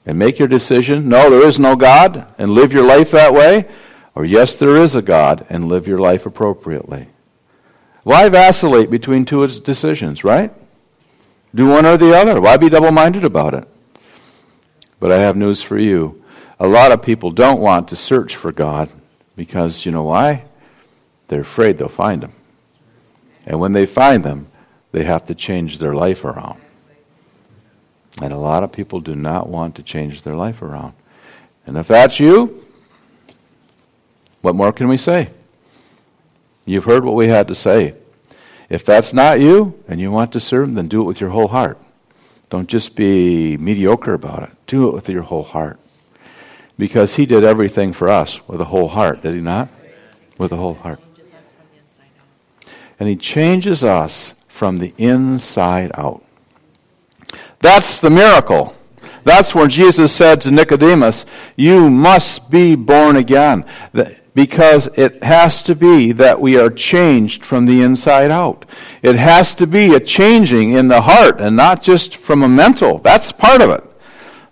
and 0.04 0.18
make 0.18 0.40
your 0.40 0.48
decision 0.48 1.08
no, 1.08 1.30
there 1.30 1.48
is 1.48 1.60
no 1.60 1.76
God, 1.76 2.26
and 2.40 2.52
live 2.52 2.74
your 2.74 2.86
life 2.86 3.12
that 3.12 3.34
way, 3.34 3.68
or 4.16 4.26
yes, 4.26 4.56
there 4.56 4.78
is 4.78 4.96
a 4.96 5.02
God, 5.04 5.46
and 5.48 5.68
live 5.68 5.88
your 5.88 6.00
life 6.00 6.26
appropriately. 6.26 7.08
Why 8.02 8.30
vacillate 8.30 8.90
between 8.90 9.26
two 9.26 9.48
decisions, 9.48 10.24
right? 10.24 10.52
Do 11.54 11.68
one 11.68 11.86
or 11.86 11.98
the 11.98 12.18
other. 12.18 12.42
Why 12.42 12.58
be 12.58 12.70
double 12.70 12.92
minded 12.92 13.24
about 13.24 13.54
it? 13.54 13.68
But 15.00 15.12
I 15.12 15.18
have 15.18 15.36
news 15.36 15.62
for 15.62 15.78
you. 15.78 16.24
A 16.60 16.68
lot 16.68 16.92
of 16.92 17.04
people 17.04 17.30
don't 17.30 17.62
want 17.62 17.90
to 17.90 17.96
search 17.96 18.36
for 18.36 18.52
God 18.52 18.90
because, 19.36 19.86
you 19.86 19.92
know 19.92 20.04
why? 20.04 20.46
They're 21.28 21.42
afraid 21.42 21.78
they'll 21.78 21.90
find 21.90 22.24
him. 22.24 22.35
And 23.46 23.60
when 23.60 23.74
they 23.74 23.86
find 23.86 24.24
them, 24.24 24.48
they 24.92 25.04
have 25.04 25.26
to 25.28 25.36
change 25.36 25.78
their 25.78 25.94
life 25.94 26.24
around. 26.24 26.60
And 28.22 28.32
a 28.32 28.38
lot 28.38 28.64
of 28.64 28.72
people 28.72 29.02
do 29.02 29.16
not 29.16 29.50
want 29.50 29.76
to 29.76 29.84
change 29.84 30.24
their 30.24 30.36
life 30.36 30.62
around. 30.62 30.94
And 31.68 31.78
if 31.78 31.88
that's 31.88 32.20
you, 32.20 32.66
what 34.42 34.56
more 34.56 34.72
can 34.72 34.88
we 34.88 34.98
say? 34.98 35.30
You've 36.66 36.86
heard 36.86 37.04
what 37.04 37.16
we 37.16 37.28
had 37.28 37.48
to 37.50 37.56
say. 37.56 37.96
If 38.70 38.84
that's 38.86 39.14
not 39.14 39.42
you 39.42 39.84
and 39.88 40.00
you 40.00 40.12
want 40.12 40.32
to 40.34 40.40
serve, 40.40 40.74
then 40.74 40.88
do 40.88 41.02
it 41.02 41.06
with 41.06 41.22
your 41.22 41.32
whole 41.32 41.50
heart. 41.50 41.78
Don't 42.50 42.68
just 42.68 42.96
be 42.96 43.58
mediocre 43.58 44.14
about 44.14 44.44
it. 44.44 44.50
Do 44.66 44.88
it 44.88 44.94
with 44.94 45.10
your 45.10 45.24
whole 45.24 45.44
heart. 45.44 45.80
Because 46.78 47.16
he 47.16 47.26
did 47.26 47.44
everything 47.44 47.94
for 47.94 48.10
us 48.10 48.46
with 48.48 48.62
a 48.62 48.66
whole 48.66 48.90
heart, 48.90 49.22
did 49.22 49.36
he 49.36 49.42
not? 49.42 49.70
With 50.38 50.52
a 50.52 50.58
whole 50.58 50.76
heart 50.76 51.00
and 53.00 53.10
He 53.10 53.16
changes 53.16 53.84
us 53.84 54.34
from 54.48 54.78
the 54.78 54.94
inside 54.98 55.92
out. 55.96 56.24
That's 57.60 58.00
the 58.00 58.10
miracle. 58.10 58.76
That's 59.26 59.56
when 59.56 59.70
Jesus 59.70 60.14
said 60.14 60.42
to 60.42 60.52
Nicodemus, 60.52 61.26
You 61.56 61.90
must 61.90 62.50
be 62.50 62.76
born 62.76 63.16
again. 63.16 63.66
Because 64.34 64.88
it 64.96 65.24
has 65.24 65.64
to 65.64 65.76
be 65.76 66.12
that 66.12 66.40
we 66.40 66.58
are 66.58 66.70
changed 66.70 67.44
from 67.44 67.66
the 67.66 67.82
inside 67.82 68.32
out. 68.32 68.66
It 69.02 69.16
has 69.16 69.54
to 69.56 69.66
be 69.66 69.96
a 69.96 70.00
changing 70.00 70.74
in 70.74 70.90
the 70.90 71.02
heart 71.02 71.40
and 71.40 71.56
not 71.56 71.82
just 71.82 72.18
from 72.18 72.44
a 72.44 72.50
mental. 72.50 73.00
That's 73.00 73.32
part 73.32 73.62
of 73.62 73.70
it. 73.70 73.84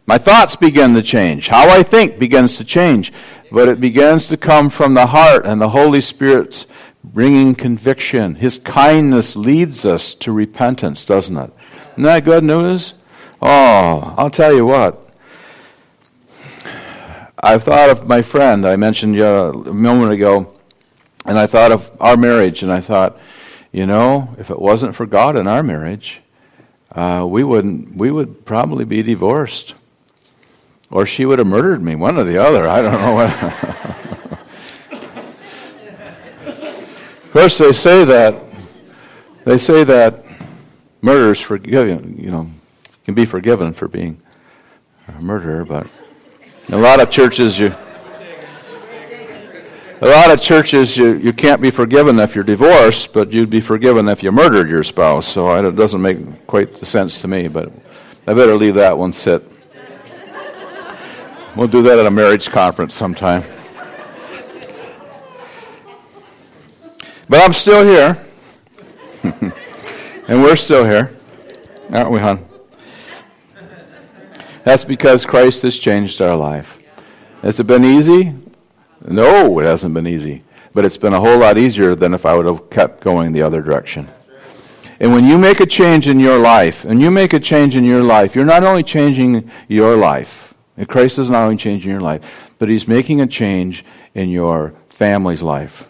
My 0.06 0.18
thoughts 0.18 0.56
begin 0.56 0.94
to 0.96 1.02
change. 1.02 1.50
How 1.50 1.70
I 1.70 1.84
think 1.84 2.18
begins 2.18 2.58
to 2.58 2.64
change. 2.64 3.14
But 3.52 3.68
it 3.68 3.80
begins 3.80 4.28
to 4.30 4.38
come 4.38 4.70
from 4.70 4.96
the 4.96 5.08
heart 5.08 5.46
and 5.46 5.62
the 5.62 5.70
Holy 5.70 6.02
Spirit's 6.02 6.66
bringing 7.04 7.56
conviction. 7.56 8.36
His 8.36 8.58
kindness 8.58 9.36
leads 9.36 9.86
us 9.86 10.14
to 10.16 10.32
repentance, 10.32 11.06
doesn't 11.06 11.38
it? 11.38 11.52
Isn't 11.92 12.04
that 12.04 12.24
good 12.24 12.44
news? 12.44 12.94
Oh, 13.42 14.14
I'll 14.18 14.30
tell 14.30 14.54
you 14.54 14.66
what. 14.66 15.00
I've 17.38 17.64
thought 17.64 17.90
of 17.90 18.08
my 18.08 18.22
friend 18.22 18.66
I 18.66 18.78
mentioned 18.78 19.20
a 19.20 19.52
moment 19.54 20.14
ago, 20.14 20.54
and 21.26 21.38
I 21.38 21.46
thought 21.46 21.74
of 21.74 21.92
our 22.00 22.16
marriage, 22.16 22.64
and 22.64 22.72
I 22.72 22.80
thought, 22.80 23.20
you 23.74 23.86
know, 23.86 24.34
if 24.38 24.50
it 24.50 24.60
wasn't 24.60 24.96
for 24.96 25.06
God 25.06 25.36
in 25.36 25.48
our 25.48 25.62
marriage, 25.62 26.22
uh, 26.94 27.26
we 27.28 27.44
wouldn't. 27.44 27.96
We 27.96 28.12
would 28.12 28.46
probably 28.46 28.86
be 28.86 29.04
divorced, 29.04 29.74
or 30.90 31.06
she 31.06 31.26
would 31.26 31.40
have 31.40 31.48
murdered 31.48 31.82
me. 31.82 31.96
One 31.96 32.18
or 32.18 32.24
the 32.24 32.38
other. 32.38 32.68
I 32.68 32.82
don't 32.82 32.94
know. 32.94 34.33
course, 37.34 37.58
they 37.58 37.74
say 37.74 38.06
that. 38.06 38.42
They 39.44 39.58
say 39.58 39.84
that 39.84 40.24
murder 41.02 41.34
is 41.34 41.40
forgiven. 41.40 42.16
You 42.18 42.32
know, 42.32 42.52
can 43.06 43.14
be 43.14 43.26
forgiven 43.26 43.74
for 43.74 43.88
being 43.88 44.22
a 45.08 45.22
murderer, 45.22 45.66
but 45.66 45.88
a 46.70 46.78
lot 46.78 47.02
of 47.02 47.10
churches 47.10 47.60
you 47.60 47.76
a 50.04 50.08
lot 50.08 50.32
of 50.32 50.42
churches 50.42 50.98
you, 50.98 51.14
you 51.16 51.32
can't 51.32 51.62
be 51.62 51.72
forgiven 51.72 52.20
if 52.20 52.36
you're 52.36 52.44
divorced, 52.44 53.14
but 53.14 53.32
you'd 53.32 53.50
be 53.50 53.62
forgiven 53.62 54.10
if 54.10 54.22
you 54.22 54.34
murdered 54.34 54.70
your 54.70 54.84
spouse. 54.84 55.26
So 55.26 55.66
it 55.66 55.76
doesn't 55.78 56.02
make 56.02 56.46
quite 56.46 56.76
the 56.76 56.86
sense 56.86 57.18
to 57.20 57.28
me, 57.30 57.48
but 57.48 57.72
I 58.28 58.34
better 58.34 58.56
leave 58.56 58.76
that 58.76 58.98
one 58.98 59.14
sit. 59.14 59.50
We'll 61.56 61.70
do 61.70 61.82
that 61.84 62.00
at 62.00 62.06
a 62.06 62.12
marriage 62.12 62.50
conference 62.50 62.96
sometime. 62.96 63.44
But 67.30 67.44
I'm 67.44 67.54
still 67.54 67.86
here. 67.86 68.24
and 70.28 70.44
we're 70.44 70.56
still 70.56 70.86
here. 70.86 71.16
Aren't 71.92 72.12
we, 72.12 72.20
hon? 72.20 72.46
That's 74.64 74.84
because 74.84 75.26
Christ 75.26 75.62
has 75.64 75.78
changed 75.78 76.22
our 76.22 76.36
life. 76.36 76.80
Has 77.42 77.60
it 77.60 77.68
been 77.68 77.84
easy? 77.84 78.34
No, 79.06 79.60
it 79.60 79.66
hasn't 79.66 79.94
been 79.94 80.08
easy. 80.08 80.44
But 80.74 80.86
it's 80.86 80.98
been 80.98 81.14
a 81.14 81.20
whole 81.20 81.38
lot 81.38 81.58
easier 81.58 81.96
than 81.96 82.14
if 82.14 82.26
I 82.26 82.36
would 82.36 82.46
have 82.46 82.70
kept 82.70 83.04
going 83.04 83.34
the 83.34 83.42
other 83.42 83.62
direction. 83.62 84.08
And 85.00 85.12
when 85.12 85.26
you 85.26 85.38
make 85.38 85.60
a 85.60 85.66
change 85.66 86.08
in 86.08 86.20
your 86.20 86.40
life, 86.40 86.86
and 86.86 87.02
you 87.02 87.12
make 87.12 87.34
a 87.34 87.40
change 87.40 87.76
in 87.76 87.84
your 87.84 88.02
life, 88.02 88.36
you're 88.36 88.46
not 88.46 88.64
only 88.64 88.84
changing 88.84 89.52
your 89.68 89.96
life, 89.98 90.54
and 90.78 90.88
Christ 90.88 91.20
is 91.20 91.30
not 91.30 91.44
only 91.44 91.58
changing 91.58 91.92
your 91.92 92.02
life, 92.02 92.52
but 92.58 92.70
He's 92.70 92.88
making 92.88 93.20
a 93.20 93.28
change 93.28 93.84
in 94.16 94.30
your 94.30 94.74
family's 94.88 95.44
life, 95.44 95.88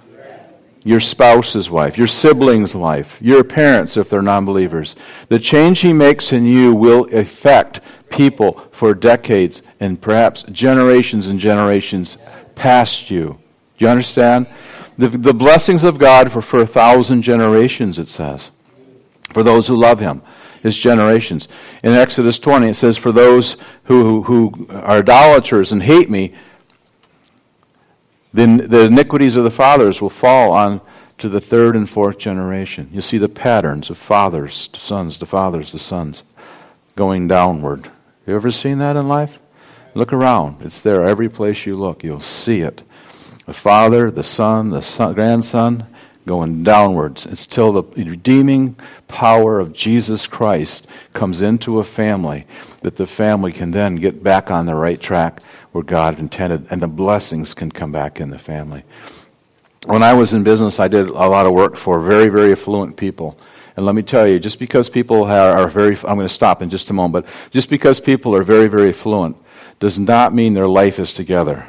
your 0.83 0.99
spouse's 0.99 1.69
wife, 1.69 1.97
your 1.97 2.07
siblings' 2.07 2.75
life, 2.75 3.17
your 3.21 3.43
parents 3.43 3.95
if 3.95 4.09
they're 4.09 4.21
non 4.21 4.45
believers. 4.45 4.95
The 5.29 5.39
change 5.39 5.79
He 5.79 5.93
makes 5.93 6.31
in 6.31 6.45
you 6.45 6.73
will 6.73 7.05
affect 7.13 7.79
people 8.09 8.67
for 8.71 8.93
decades 8.93 9.61
and 9.79 9.99
perhaps 9.99 10.43
generations 10.43 11.27
and 11.27 11.39
generations 11.39 12.17
past 12.55 13.09
you. 13.09 13.39
Do 13.77 13.85
you 13.85 13.87
understand? 13.87 14.47
The, 14.97 15.07
the 15.07 15.33
blessings 15.33 15.83
of 15.83 15.97
God 15.97 16.31
for, 16.31 16.41
for 16.41 16.61
a 16.61 16.67
thousand 16.67 17.23
generations, 17.23 17.97
it 17.97 18.09
says, 18.09 18.51
for 19.31 19.41
those 19.41 19.67
who 19.67 19.75
love 19.75 19.99
Him, 19.99 20.21
His 20.61 20.77
generations. 20.77 21.47
In 21.83 21.93
Exodus 21.93 22.37
20, 22.39 22.69
it 22.69 22.75
says, 22.75 22.97
For 22.97 23.11
those 23.11 23.55
who, 23.85 24.23
who 24.23 24.67
are 24.69 24.99
idolaters 24.99 25.71
and 25.71 25.81
hate 25.81 26.09
me, 26.09 26.33
then 28.33 28.57
the 28.57 28.85
iniquities 28.85 29.35
of 29.35 29.43
the 29.43 29.51
fathers 29.51 30.01
will 30.01 30.09
fall 30.09 30.51
on 30.51 30.81
to 31.19 31.29
the 31.29 31.41
third 31.41 31.75
and 31.75 31.89
fourth 31.89 32.17
generation. 32.17 32.89
You 32.91 33.01
see 33.01 33.17
the 33.17 33.29
patterns 33.29 33.89
of 33.89 33.97
fathers 33.97 34.67
to 34.69 34.79
sons, 34.79 35.17
to 35.17 35.25
fathers 35.25 35.71
to 35.71 35.79
sons, 35.79 36.23
going 36.95 37.27
downward. 37.27 37.91
You 38.25 38.35
ever 38.35 38.51
seen 38.51 38.79
that 38.79 38.95
in 38.95 39.07
life? 39.07 39.39
Look 39.93 40.11
around. 40.11 40.63
It's 40.63 40.81
there 40.81 41.03
every 41.03 41.29
place 41.29 41.65
you 41.65 41.75
look. 41.75 42.03
You'll 42.03 42.19
see 42.19 42.61
it. 42.61 42.81
The 43.45 43.53
father, 43.53 44.09
the 44.09 44.23
son, 44.23 44.69
the 44.69 44.81
son, 44.81 45.13
grandson 45.13 45.85
going 46.25 46.63
downwards 46.63 47.25
until 47.25 47.73
the 47.73 47.83
redeeming 48.03 48.75
power 49.07 49.59
of 49.59 49.73
Jesus 49.73 50.25
Christ 50.25 50.87
comes 51.13 51.41
into 51.41 51.79
a 51.79 51.83
family, 51.83 52.47
that 52.81 52.95
the 52.95 53.05
family 53.05 53.51
can 53.51 53.71
then 53.71 53.97
get 53.97 54.23
back 54.23 54.49
on 54.49 54.65
the 54.65 54.75
right 54.75 55.01
track 55.01 55.41
where 55.73 55.83
God 55.83 56.17
intended, 56.17 56.67
and 56.69 56.81
the 56.81 56.87
blessings 56.87 57.53
can 57.53 57.71
come 57.71 57.91
back 57.91 58.21
in 58.21 58.29
the 58.29 58.39
family. 58.39 58.83
When 59.85 60.01
I 60.01 60.13
was 60.13 60.31
in 60.31 60.43
business, 60.43 60.79
I 60.79 60.87
did 60.87 61.09
a 61.09 61.11
lot 61.11 61.45
of 61.45 61.51
work 61.51 61.75
for 61.75 61.99
very, 61.99 62.29
very 62.29 62.53
affluent 62.53 62.95
people. 62.95 63.37
And 63.75 63.85
let 63.85 63.95
me 63.95 64.03
tell 64.03 64.27
you, 64.27 64.39
just 64.39 64.59
because 64.59 64.87
people 64.87 65.25
are 65.25 65.67
very, 65.67 65.95
I'm 65.95 66.15
going 66.15 66.27
to 66.27 66.29
stop 66.29 66.61
in 66.61 66.69
just 66.69 66.89
a 66.89 66.93
moment, 66.93 67.25
but 67.25 67.51
just 67.51 67.69
because 67.69 67.99
people 67.99 68.35
are 68.35 68.43
very, 68.43 68.67
very 68.67 68.89
affluent 68.89 69.35
does 69.79 69.97
not 69.97 70.33
mean 70.33 70.53
their 70.53 70.67
life 70.67 70.99
is 70.99 71.11
together. 71.11 71.67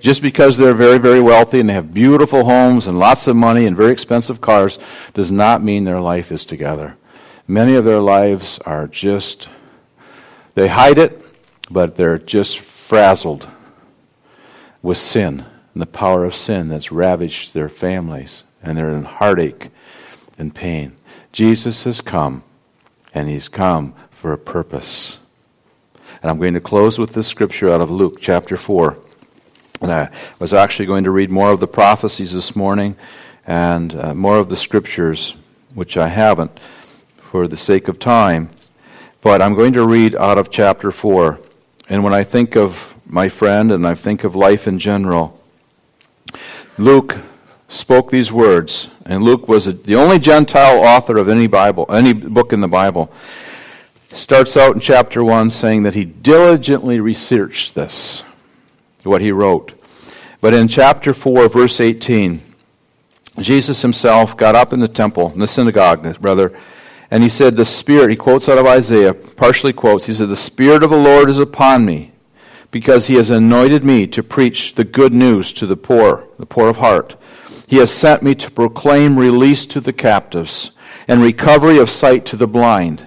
Just 0.00 0.22
because 0.22 0.56
they're 0.56 0.74
very, 0.74 0.98
very 0.98 1.20
wealthy 1.20 1.58
and 1.58 1.68
they 1.68 1.72
have 1.72 1.92
beautiful 1.92 2.44
homes 2.44 2.86
and 2.86 2.98
lots 2.98 3.26
of 3.26 3.34
money 3.34 3.66
and 3.66 3.76
very 3.76 3.90
expensive 3.90 4.40
cars 4.40 4.78
does 5.14 5.30
not 5.30 5.64
mean 5.64 5.84
their 5.84 6.00
life 6.00 6.30
is 6.30 6.44
together. 6.44 6.96
Many 7.48 7.74
of 7.74 7.84
their 7.84 7.98
lives 7.98 8.58
are 8.66 8.86
just, 8.86 9.48
they 10.54 10.68
hide 10.68 10.98
it, 10.98 11.20
but 11.70 11.96
they're 11.96 12.18
just 12.18 12.58
frazzled 12.88 13.46
with 14.80 14.96
sin 14.96 15.44
and 15.74 15.82
the 15.82 15.84
power 15.84 16.24
of 16.24 16.34
sin 16.34 16.68
that's 16.68 16.90
ravaged 16.90 17.52
their 17.52 17.68
families 17.68 18.44
and 18.62 18.78
they're 18.78 18.88
in 18.88 19.04
heartache 19.04 19.68
and 20.38 20.54
pain. 20.54 20.96
Jesus 21.30 21.84
has 21.84 22.00
come, 22.00 22.42
and 23.12 23.28
he's 23.28 23.46
come 23.46 23.92
for 24.10 24.32
a 24.32 24.38
purpose. 24.38 25.18
And 26.22 26.30
I'm 26.30 26.38
going 26.38 26.54
to 26.54 26.62
close 26.62 26.98
with 26.98 27.12
this 27.12 27.26
scripture 27.26 27.68
out 27.68 27.82
of 27.82 27.90
Luke 27.90 28.22
chapter 28.22 28.56
4. 28.56 28.96
And 29.82 29.92
I 29.92 30.10
was 30.38 30.54
actually 30.54 30.86
going 30.86 31.04
to 31.04 31.10
read 31.10 31.28
more 31.28 31.52
of 31.52 31.60
the 31.60 31.68
prophecies 31.68 32.32
this 32.32 32.56
morning 32.56 32.96
and 33.46 33.94
uh, 33.94 34.14
more 34.14 34.38
of 34.38 34.48
the 34.48 34.56
scriptures, 34.56 35.34
which 35.74 35.98
I 35.98 36.08
haven't 36.08 36.58
for 37.18 37.46
the 37.48 37.58
sake 37.58 37.86
of 37.86 37.98
time. 37.98 38.48
But 39.20 39.42
I'm 39.42 39.54
going 39.54 39.74
to 39.74 39.86
read 39.86 40.16
out 40.16 40.38
of 40.38 40.50
chapter 40.50 40.90
4. 40.90 41.38
And 41.88 42.04
when 42.04 42.12
I 42.12 42.22
think 42.22 42.56
of 42.56 42.94
my 43.06 43.28
friend 43.28 43.72
and 43.72 43.86
I 43.86 43.94
think 43.94 44.24
of 44.24 44.34
life 44.36 44.66
in 44.68 44.78
general, 44.78 45.40
Luke 46.76 47.16
spoke 47.68 48.10
these 48.10 48.30
words, 48.30 48.88
and 49.06 49.22
Luke 49.22 49.48
was 49.48 49.64
the 49.64 49.94
only 49.94 50.18
Gentile 50.18 50.78
author 50.78 51.16
of 51.16 51.28
any 51.28 51.46
Bible, 51.46 51.86
any 51.88 52.12
book 52.12 52.52
in 52.52 52.60
the 52.60 52.68
Bible. 52.68 53.10
Starts 54.12 54.56
out 54.56 54.74
in 54.74 54.80
chapter 54.80 55.22
1 55.24 55.50
saying 55.50 55.82
that 55.82 55.94
he 55.94 56.04
diligently 56.04 57.00
researched 57.00 57.74
this, 57.74 58.22
what 59.02 59.20
he 59.20 59.32
wrote. 59.32 59.72
But 60.40 60.54
in 60.54 60.68
chapter 60.68 61.12
4, 61.12 61.48
verse 61.48 61.80
18, 61.80 62.42
Jesus 63.38 63.82
himself 63.82 64.36
got 64.36 64.54
up 64.54 64.72
in 64.72 64.80
the 64.80 64.88
temple, 64.88 65.32
in 65.32 65.40
the 65.40 65.46
synagogue, 65.46 66.16
rather, 66.20 66.56
and 67.10 67.22
he 67.22 67.28
said, 67.28 67.56
The 67.56 67.64
Spirit, 67.64 68.10
he 68.10 68.16
quotes 68.16 68.48
out 68.48 68.58
of 68.58 68.66
Isaiah, 68.66 69.14
partially 69.14 69.72
quotes, 69.72 70.06
he 70.06 70.14
said, 70.14 70.28
The 70.28 70.36
Spirit 70.36 70.82
of 70.82 70.90
the 70.90 70.96
Lord 70.96 71.30
is 71.30 71.38
upon 71.38 71.84
me, 71.84 72.12
because 72.70 73.06
he 73.06 73.14
has 73.14 73.30
anointed 73.30 73.84
me 73.84 74.06
to 74.08 74.22
preach 74.22 74.74
the 74.74 74.84
good 74.84 75.12
news 75.12 75.52
to 75.54 75.66
the 75.66 75.76
poor, 75.76 76.26
the 76.38 76.46
poor 76.46 76.68
of 76.68 76.78
heart. 76.78 77.16
He 77.66 77.76
has 77.76 77.90
sent 77.90 78.22
me 78.22 78.34
to 78.36 78.50
proclaim 78.50 79.18
release 79.18 79.66
to 79.66 79.80
the 79.80 79.92
captives 79.92 80.70
and 81.06 81.22
recovery 81.22 81.78
of 81.78 81.90
sight 81.90 82.26
to 82.26 82.36
the 82.36 82.46
blind, 82.46 83.06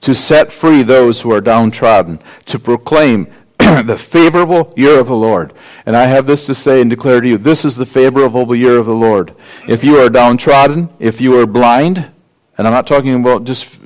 to 0.00 0.14
set 0.14 0.52
free 0.52 0.82
those 0.82 1.20
who 1.20 1.32
are 1.32 1.40
downtrodden, 1.40 2.20
to 2.46 2.58
proclaim 2.58 3.26
the 3.58 3.98
favorable 3.98 4.72
year 4.76 4.98
of 4.98 5.06
the 5.06 5.16
Lord. 5.16 5.52
And 5.86 5.96
I 5.96 6.04
have 6.04 6.26
this 6.26 6.46
to 6.46 6.54
say 6.54 6.80
and 6.80 6.90
declare 6.90 7.20
to 7.20 7.28
you 7.28 7.38
this 7.38 7.64
is 7.64 7.76
the 7.76 7.86
favorable 7.86 8.54
year 8.54 8.78
of 8.78 8.86
the 8.86 8.94
Lord. 8.94 9.34
If 9.68 9.84
you 9.84 9.98
are 9.98 10.08
downtrodden, 10.08 10.90
if 10.98 11.20
you 11.20 11.38
are 11.38 11.46
blind, 11.46 12.10
and 12.56 12.66
I'm 12.66 12.72
not 12.72 12.86
talking 12.86 13.14
about 13.14 13.44
just 13.44 13.78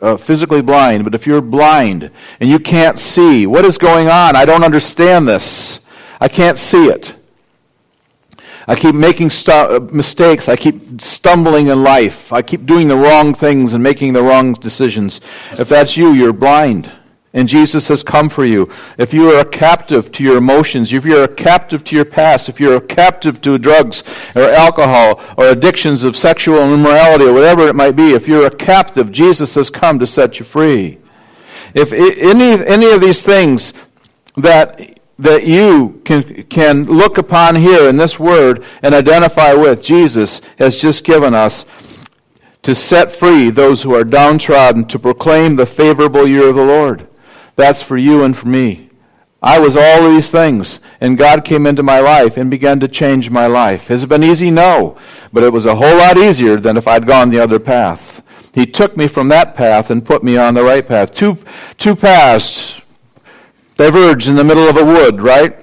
uh, 0.00 0.16
physically 0.16 0.62
blind, 0.62 1.04
but 1.04 1.14
if 1.14 1.26
you're 1.26 1.40
blind 1.40 2.10
and 2.40 2.48
you 2.48 2.58
can't 2.58 2.98
see, 2.98 3.46
what 3.46 3.64
is 3.64 3.78
going 3.78 4.08
on? 4.08 4.36
I 4.36 4.44
don't 4.44 4.64
understand 4.64 5.28
this. 5.28 5.80
I 6.20 6.28
can't 6.28 6.58
see 6.58 6.86
it. 6.86 7.14
I 8.66 8.76
keep 8.76 8.94
making 8.94 9.30
stu- 9.30 9.50
uh, 9.50 9.88
mistakes. 9.90 10.48
I 10.48 10.56
keep 10.56 11.00
stumbling 11.00 11.68
in 11.68 11.82
life. 11.82 12.32
I 12.32 12.42
keep 12.42 12.66
doing 12.66 12.88
the 12.88 12.96
wrong 12.96 13.34
things 13.34 13.72
and 13.72 13.82
making 13.82 14.12
the 14.12 14.22
wrong 14.22 14.52
decisions. 14.52 15.22
If 15.52 15.70
that's 15.70 15.96
you, 15.96 16.12
you're 16.12 16.34
blind. 16.34 16.92
And 17.34 17.48
Jesus 17.48 17.88
has 17.88 18.02
come 18.02 18.28
for 18.28 18.44
you. 18.44 18.70
If 18.96 19.12
you 19.12 19.30
are 19.30 19.40
a 19.40 19.44
captive 19.44 20.10
to 20.12 20.24
your 20.24 20.38
emotions, 20.38 20.92
if 20.92 21.04
you're 21.04 21.24
a 21.24 21.28
captive 21.28 21.84
to 21.84 21.96
your 21.96 22.06
past, 22.06 22.48
if 22.48 22.58
you're 22.58 22.76
a 22.76 22.80
captive 22.80 23.40
to 23.42 23.58
drugs 23.58 24.02
or 24.34 24.42
alcohol 24.42 25.20
or 25.36 25.48
addictions 25.48 26.04
of 26.04 26.16
sexual 26.16 26.72
immorality 26.72 27.24
or 27.24 27.34
whatever 27.34 27.68
it 27.68 27.74
might 27.74 27.96
be, 27.96 28.12
if 28.12 28.26
you're 28.26 28.46
a 28.46 28.50
captive, 28.50 29.12
Jesus 29.12 29.54
has 29.56 29.68
come 29.68 29.98
to 29.98 30.06
set 30.06 30.38
you 30.38 30.44
free. 30.44 30.98
If 31.74 31.92
any, 31.92 32.64
any 32.64 32.90
of 32.90 33.02
these 33.02 33.22
things 33.22 33.74
that, 34.36 34.98
that 35.18 35.46
you 35.46 36.00
can, 36.06 36.44
can 36.44 36.84
look 36.84 37.18
upon 37.18 37.56
here 37.56 37.90
in 37.90 37.98
this 37.98 38.18
word 38.18 38.64
and 38.82 38.94
identify 38.94 39.52
with, 39.52 39.82
Jesus 39.82 40.40
has 40.58 40.80
just 40.80 41.04
given 41.04 41.34
us 41.34 41.66
to 42.62 42.74
set 42.74 43.12
free 43.12 43.50
those 43.50 43.82
who 43.82 43.94
are 43.94 44.04
downtrodden, 44.04 44.86
to 44.86 44.98
proclaim 44.98 45.56
the 45.56 45.66
favorable 45.66 46.26
year 46.26 46.48
of 46.48 46.56
the 46.56 46.64
Lord. 46.64 47.06
That's 47.58 47.82
for 47.82 47.96
you 47.96 48.22
and 48.22 48.36
for 48.36 48.46
me. 48.46 48.88
I 49.42 49.58
was 49.58 49.76
all 49.76 50.08
these 50.08 50.30
things, 50.30 50.78
and 51.00 51.18
God 51.18 51.44
came 51.44 51.66
into 51.66 51.82
my 51.82 51.98
life 51.98 52.36
and 52.36 52.48
began 52.48 52.78
to 52.78 52.86
change 52.86 53.30
my 53.30 53.48
life. 53.48 53.88
Has 53.88 54.04
it 54.04 54.08
been 54.08 54.22
easy? 54.22 54.48
No. 54.48 54.96
But 55.32 55.42
it 55.42 55.52
was 55.52 55.66
a 55.66 55.74
whole 55.74 55.98
lot 55.98 56.16
easier 56.16 56.58
than 56.58 56.76
if 56.76 56.86
I'd 56.86 57.04
gone 57.04 57.30
the 57.30 57.40
other 57.40 57.58
path. 57.58 58.22
He 58.54 58.64
took 58.64 58.96
me 58.96 59.08
from 59.08 59.26
that 59.30 59.56
path 59.56 59.90
and 59.90 60.06
put 60.06 60.22
me 60.22 60.38
on 60.38 60.54
the 60.54 60.62
right 60.62 60.86
path. 60.86 61.12
Two, 61.12 61.36
two 61.78 61.96
paths 61.96 62.76
diverge 63.74 64.28
in 64.28 64.36
the 64.36 64.44
middle 64.44 64.68
of 64.68 64.76
a 64.76 64.84
wood, 64.84 65.20
right? 65.20 65.56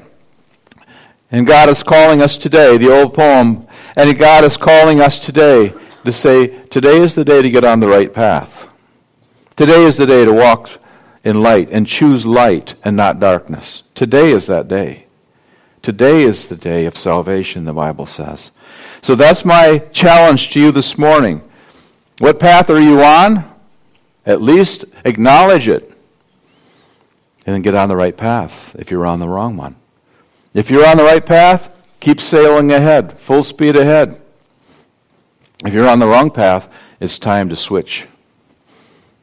And 1.31 1.47
God 1.47 1.69
is 1.69 1.81
calling 1.81 2.21
us 2.21 2.35
today, 2.35 2.77
the 2.77 2.93
old 2.93 3.13
poem, 3.13 3.65
and 3.95 4.19
God 4.19 4.43
is 4.43 4.57
calling 4.57 4.99
us 4.99 5.17
today 5.17 5.73
to 6.03 6.11
say, 6.11 6.47
today 6.65 6.97
is 6.97 7.15
the 7.15 7.23
day 7.23 7.41
to 7.41 7.49
get 7.49 7.63
on 7.63 7.79
the 7.79 7.87
right 7.87 8.13
path. 8.13 8.67
Today 9.55 9.85
is 9.85 9.95
the 9.95 10.05
day 10.05 10.25
to 10.25 10.33
walk 10.33 10.69
in 11.25 11.41
light 11.41 11.69
and 11.71 11.87
choose 11.87 12.25
light 12.25 12.75
and 12.85 12.95
not 12.95 13.19
darkness. 13.19 13.83
Today 13.95 14.31
is 14.31 14.45
that 14.45 14.67
day. 14.67 15.07
Today 15.81 16.21
is 16.21 16.47
the 16.47 16.55
day 16.55 16.85
of 16.85 16.95
salvation, 16.95 17.65
the 17.65 17.73
Bible 17.73 18.05
says. 18.05 18.51
So 19.01 19.15
that's 19.15 19.43
my 19.43 19.79
challenge 19.91 20.51
to 20.51 20.59
you 20.59 20.71
this 20.71 20.97
morning. 20.97 21.41
What 22.19 22.39
path 22.39 22.69
are 22.69 22.79
you 22.79 23.01
on? 23.01 23.51
At 24.25 24.41
least 24.41 24.85
acknowledge 25.03 25.67
it. 25.67 25.91
And 27.45 27.53
then 27.53 27.61
get 27.61 27.75
on 27.75 27.89
the 27.89 27.97
right 27.97 28.15
path 28.15 28.75
if 28.79 28.89
you're 28.89 29.05
on 29.05 29.19
the 29.19 29.27
wrong 29.27 29.57
one. 29.57 29.75
If 30.53 30.69
you're 30.69 30.87
on 30.87 30.97
the 30.97 31.03
right 31.03 31.25
path, 31.25 31.69
keep 31.99 32.21
sailing 32.21 32.71
ahead, 32.71 33.19
full 33.19 33.43
speed 33.43 33.75
ahead. 33.75 34.21
If 35.63 35.73
you're 35.73 35.89
on 35.89 35.99
the 35.99 36.07
wrong 36.07 36.31
path, 36.31 36.69
it's 36.99 37.19
time 37.19 37.49
to 37.49 37.55
switch 37.55 38.07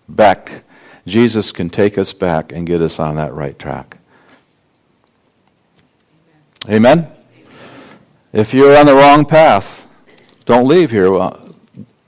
back. 0.09 0.65
Jesus 1.07 1.53
can 1.53 1.69
take 1.69 1.99
us 1.99 2.13
back 2.13 2.53
and 2.53 2.67
get 2.67 2.81
us 2.81 2.99
on 2.99 3.17
that 3.17 3.35
right 3.35 3.59
track. 3.59 3.99
Amen? 6.69 7.11
If 8.33 8.55
you're 8.55 8.77
on 8.77 8.87
the 8.87 8.95
wrong 8.95 9.25
path, 9.25 9.87
don't 10.45 10.69
leave 10.69 10.91
here 10.91 11.15
uh, 11.15 11.53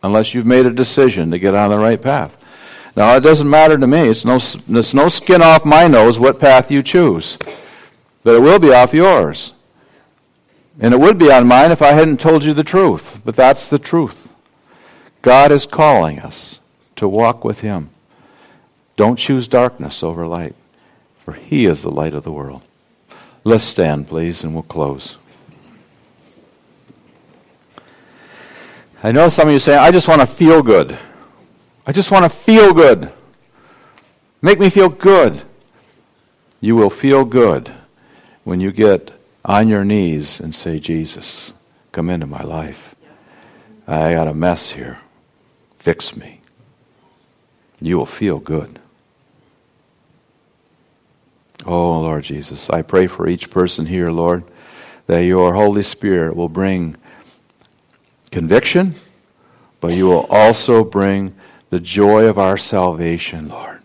unless 0.02 0.32
you've 0.32 0.46
made 0.46 0.66
a 0.66 0.70
decision 0.70 1.30
to 1.32 1.38
get 1.38 1.54
on 1.54 1.70
the 1.70 1.78
right 1.78 2.00
path. 2.00 2.36
Now, 2.96 3.16
it 3.16 3.20
doesn't 3.20 3.50
matter 3.50 3.76
to 3.76 3.86
me. 3.86 4.08
It's 4.08 4.24
no, 4.24 4.36
it's 4.36 4.94
no 4.94 5.08
skin 5.08 5.42
off 5.42 5.64
my 5.64 5.88
nose 5.88 6.18
what 6.18 6.38
path 6.38 6.70
you 6.70 6.82
choose. 6.82 7.36
But 8.22 8.36
it 8.36 8.40
will 8.40 8.60
be 8.60 8.72
off 8.72 8.94
yours. 8.94 9.52
And 10.78 10.94
it 10.94 11.00
would 11.00 11.18
be 11.18 11.30
on 11.30 11.46
mine 11.46 11.72
if 11.72 11.82
I 11.82 11.92
hadn't 11.92 12.20
told 12.20 12.44
you 12.44 12.54
the 12.54 12.64
truth. 12.64 13.20
But 13.24 13.36
that's 13.36 13.68
the 13.68 13.78
truth. 13.78 14.28
God 15.22 15.50
is 15.50 15.66
calling 15.66 16.20
us 16.20 16.60
to 16.96 17.08
walk 17.08 17.44
with 17.44 17.60
Him. 17.60 17.90
Don't 18.96 19.18
choose 19.18 19.48
darkness 19.48 20.02
over 20.02 20.26
light, 20.26 20.54
for 21.16 21.32
He 21.32 21.66
is 21.66 21.82
the 21.82 21.90
light 21.90 22.14
of 22.14 22.24
the 22.24 22.32
world. 22.32 22.62
Let's 23.42 23.64
stand, 23.64 24.08
please, 24.08 24.42
and 24.42 24.54
we'll 24.54 24.62
close. 24.62 25.16
I 29.02 29.12
know 29.12 29.28
some 29.28 29.48
of 29.48 29.52
you 29.52 29.60
say, 29.60 29.76
I 29.76 29.90
just 29.90 30.08
want 30.08 30.22
to 30.22 30.26
feel 30.26 30.62
good. 30.62 30.98
I 31.86 31.92
just 31.92 32.10
want 32.10 32.24
to 32.24 32.30
feel 32.30 32.72
good. 32.72 33.12
Make 34.40 34.58
me 34.58 34.70
feel 34.70 34.88
good. 34.88 35.42
You 36.60 36.74
will 36.76 36.88
feel 36.88 37.26
good 37.26 37.70
when 38.44 38.60
you 38.60 38.72
get 38.72 39.12
on 39.44 39.68
your 39.68 39.84
knees 39.84 40.40
and 40.40 40.54
say, 40.54 40.80
Jesus, 40.80 41.52
come 41.92 42.08
into 42.08 42.26
my 42.26 42.42
life. 42.42 42.94
I 43.86 44.14
got 44.14 44.28
a 44.28 44.32
mess 44.32 44.70
here. 44.70 45.00
Fix 45.78 46.16
me. 46.16 46.40
You 47.82 47.98
will 47.98 48.06
feel 48.06 48.38
good. 48.38 48.78
Oh, 51.66 52.00
Lord 52.00 52.24
Jesus, 52.24 52.68
I 52.68 52.82
pray 52.82 53.06
for 53.06 53.26
each 53.26 53.50
person 53.50 53.86
here, 53.86 54.10
Lord, 54.10 54.44
that 55.06 55.20
your 55.20 55.54
Holy 55.54 55.82
Spirit 55.82 56.36
will 56.36 56.48
bring 56.48 56.96
conviction, 58.30 58.94
but 59.80 59.94
you 59.94 60.06
will 60.06 60.26
also 60.28 60.84
bring 60.84 61.34
the 61.70 61.80
joy 61.80 62.26
of 62.26 62.38
our 62.38 62.58
salvation, 62.58 63.48
Lord. 63.48 63.80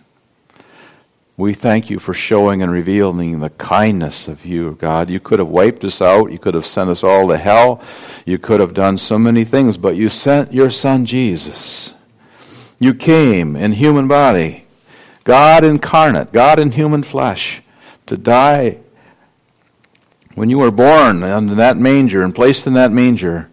We 1.37 1.53
thank 1.53 1.89
you 1.89 1.99
for 1.99 2.13
showing 2.13 2.61
and 2.61 2.69
revealing 2.69 3.39
the 3.39 3.49
kindness 3.51 4.27
of 4.27 4.45
you, 4.45 4.75
God. 4.77 5.09
You 5.09 5.21
could 5.21 5.39
have 5.39 5.47
wiped 5.47 5.85
us 5.85 6.01
out. 6.01 6.33
You 6.33 6.37
could 6.37 6.53
have 6.53 6.65
sent 6.65 6.89
us 6.89 7.01
all 7.01 7.29
to 7.29 7.37
hell. 7.37 7.81
You 8.25 8.37
could 8.37 8.59
have 8.59 8.73
done 8.73 8.97
so 8.97 9.17
many 9.17 9.45
things, 9.45 9.77
but 9.77 9.95
you 9.95 10.09
sent 10.09 10.51
your 10.51 10.69
Son 10.69 11.05
Jesus. 11.05 11.93
You 12.77 12.93
came 12.93 13.55
in 13.55 13.71
human 13.71 14.09
body, 14.09 14.65
God 15.23 15.63
incarnate, 15.63 16.33
God 16.33 16.59
in 16.59 16.71
human 16.71 17.03
flesh, 17.03 17.61
to 18.09 18.17
die 18.17 18.79
when 20.35 20.49
you 20.49 20.59
were 20.59 20.71
born 20.71 21.23
in 21.23 21.55
that 21.57 21.77
manger 21.77 22.23
and 22.23 22.35
placed 22.35 22.67
in 22.67 22.73
that 22.73 22.91
manger 22.91 23.49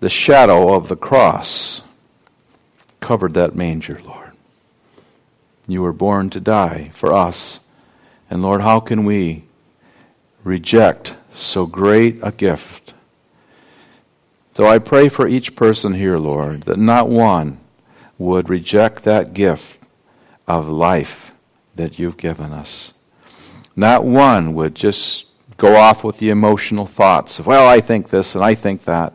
the 0.00 0.08
shadow 0.08 0.74
of 0.74 0.88
the 0.88 0.96
cross 0.96 1.82
covered 3.00 3.34
that 3.34 3.54
manger, 3.54 4.00
Lord. 4.04 4.32
You 5.66 5.82
were 5.82 5.92
born 5.92 6.30
to 6.30 6.40
die 6.40 6.90
for 6.92 7.12
us. 7.12 7.60
And 8.28 8.42
Lord, 8.42 8.60
how 8.60 8.80
can 8.80 9.04
we 9.04 9.44
reject 10.42 11.14
so 11.34 11.66
great 11.66 12.18
a 12.22 12.32
gift? 12.32 12.92
So 14.54 14.66
I 14.66 14.78
pray 14.78 15.08
for 15.08 15.28
each 15.28 15.54
person 15.54 15.94
here, 15.94 16.18
Lord, 16.18 16.62
that 16.62 16.78
not 16.78 17.08
one 17.08 17.60
would 18.18 18.48
reject 18.48 19.04
that 19.04 19.32
gift 19.32 19.78
of 20.48 20.68
life 20.68 21.32
that 21.76 21.98
you've 21.98 22.16
given 22.16 22.52
us. 22.52 22.92
Not 23.76 24.04
one 24.04 24.54
would 24.54 24.74
just 24.74 25.26
go 25.56 25.76
off 25.76 26.04
with 26.04 26.18
the 26.18 26.30
emotional 26.30 26.86
thoughts 26.86 27.38
of, 27.38 27.46
well, 27.46 27.68
I 27.68 27.80
think 27.80 28.08
this 28.08 28.34
and 28.34 28.44
I 28.44 28.54
think 28.54 28.84
that 28.84 29.14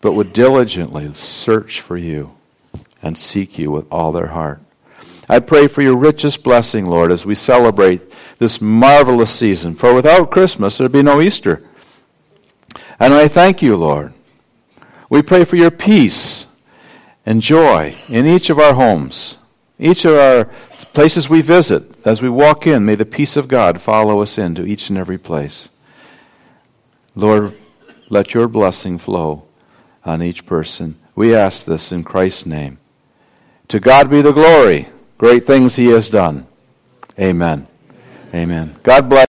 but 0.00 0.12
would 0.12 0.32
diligently 0.32 1.12
search 1.14 1.80
for 1.80 1.96
you 1.96 2.32
and 3.02 3.18
seek 3.18 3.58
you 3.58 3.70
with 3.70 3.86
all 3.90 4.12
their 4.12 4.28
heart. 4.28 4.60
I 5.28 5.40
pray 5.40 5.66
for 5.66 5.82
your 5.82 5.96
richest 5.96 6.42
blessing, 6.42 6.86
Lord, 6.86 7.12
as 7.12 7.26
we 7.26 7.34
celebrate 7.34 8.00
this 8.38 8.60
marvelous 8.60 9.30
season. 9.30 9.74
For 9.74 9.92
without 9.92 10.30
Christmas, 10.30 10.78
there'd 10.78 10.92
be 10.92 11.02
no 11.02 11.20
Easter. 11.20 11.62
And 12.98 13.12
I 13.12 13.28
thank 13.28 13.60
you, 13.60 13.76
Lord. 13.76 14.14
We 15.10 15.22
pray 15.22 15.44
for 15.44 15.56
your 15.56 15.70
peace 15.70 16.46
and 17.26 17.42
joy 17.42 17.94
in 18.08 18.26
each 18.26 18.50
of 18.50 18.58
our 18.58 18.74
homes, 18.74 19.36
each 19.78 20.04
of 20.04 20.14
our 20.14 20.50
places 20.92 21.28
we 21.28 21.42
visit. 21.42 21.84
As 22.06 22.22
we 22.22 22.28
walk 22.28 22.66
in, 22.66 22.84
may 22.84 22.94
the 22.94 23.06
peace 23.06 23.36
of 23.36 23.48
God 23.48 23.80
follow 23.80 24.20
us 24.20 24.38
into 24.38 24.64
each 24.64 24.88
and 24.88 24.98
every 24.98 25.18
place. 25.18 25.68
Lord, 27.14 27.54
let 28.08 28.34
your 28.34 28.48
blessing 28.48 28.98
flow 28.98 29.44
on 30.04 30.22
each 30.22 30.46
person. 30.46 30.96
We 31.14 31.34
ask 31.34 31.64
this 31.66 31.92
in 31.92 32.04
Christ's 32.04 32.46
name. 32.46 32.78
To 33.68 33.80
God 33.80 34.10
be 34.10 34.22
the 34.22 34.32
glory. 34.32 34.88
Great 35.18 35.46
things 35.46 35.76
he 35.76 35.86
has 35.86 36.08
done. 36.08 36.46
Amen. 37.18 37.66
Amen. 38.32 38.76
God 38.82 39.08
bless. 39.08 39.27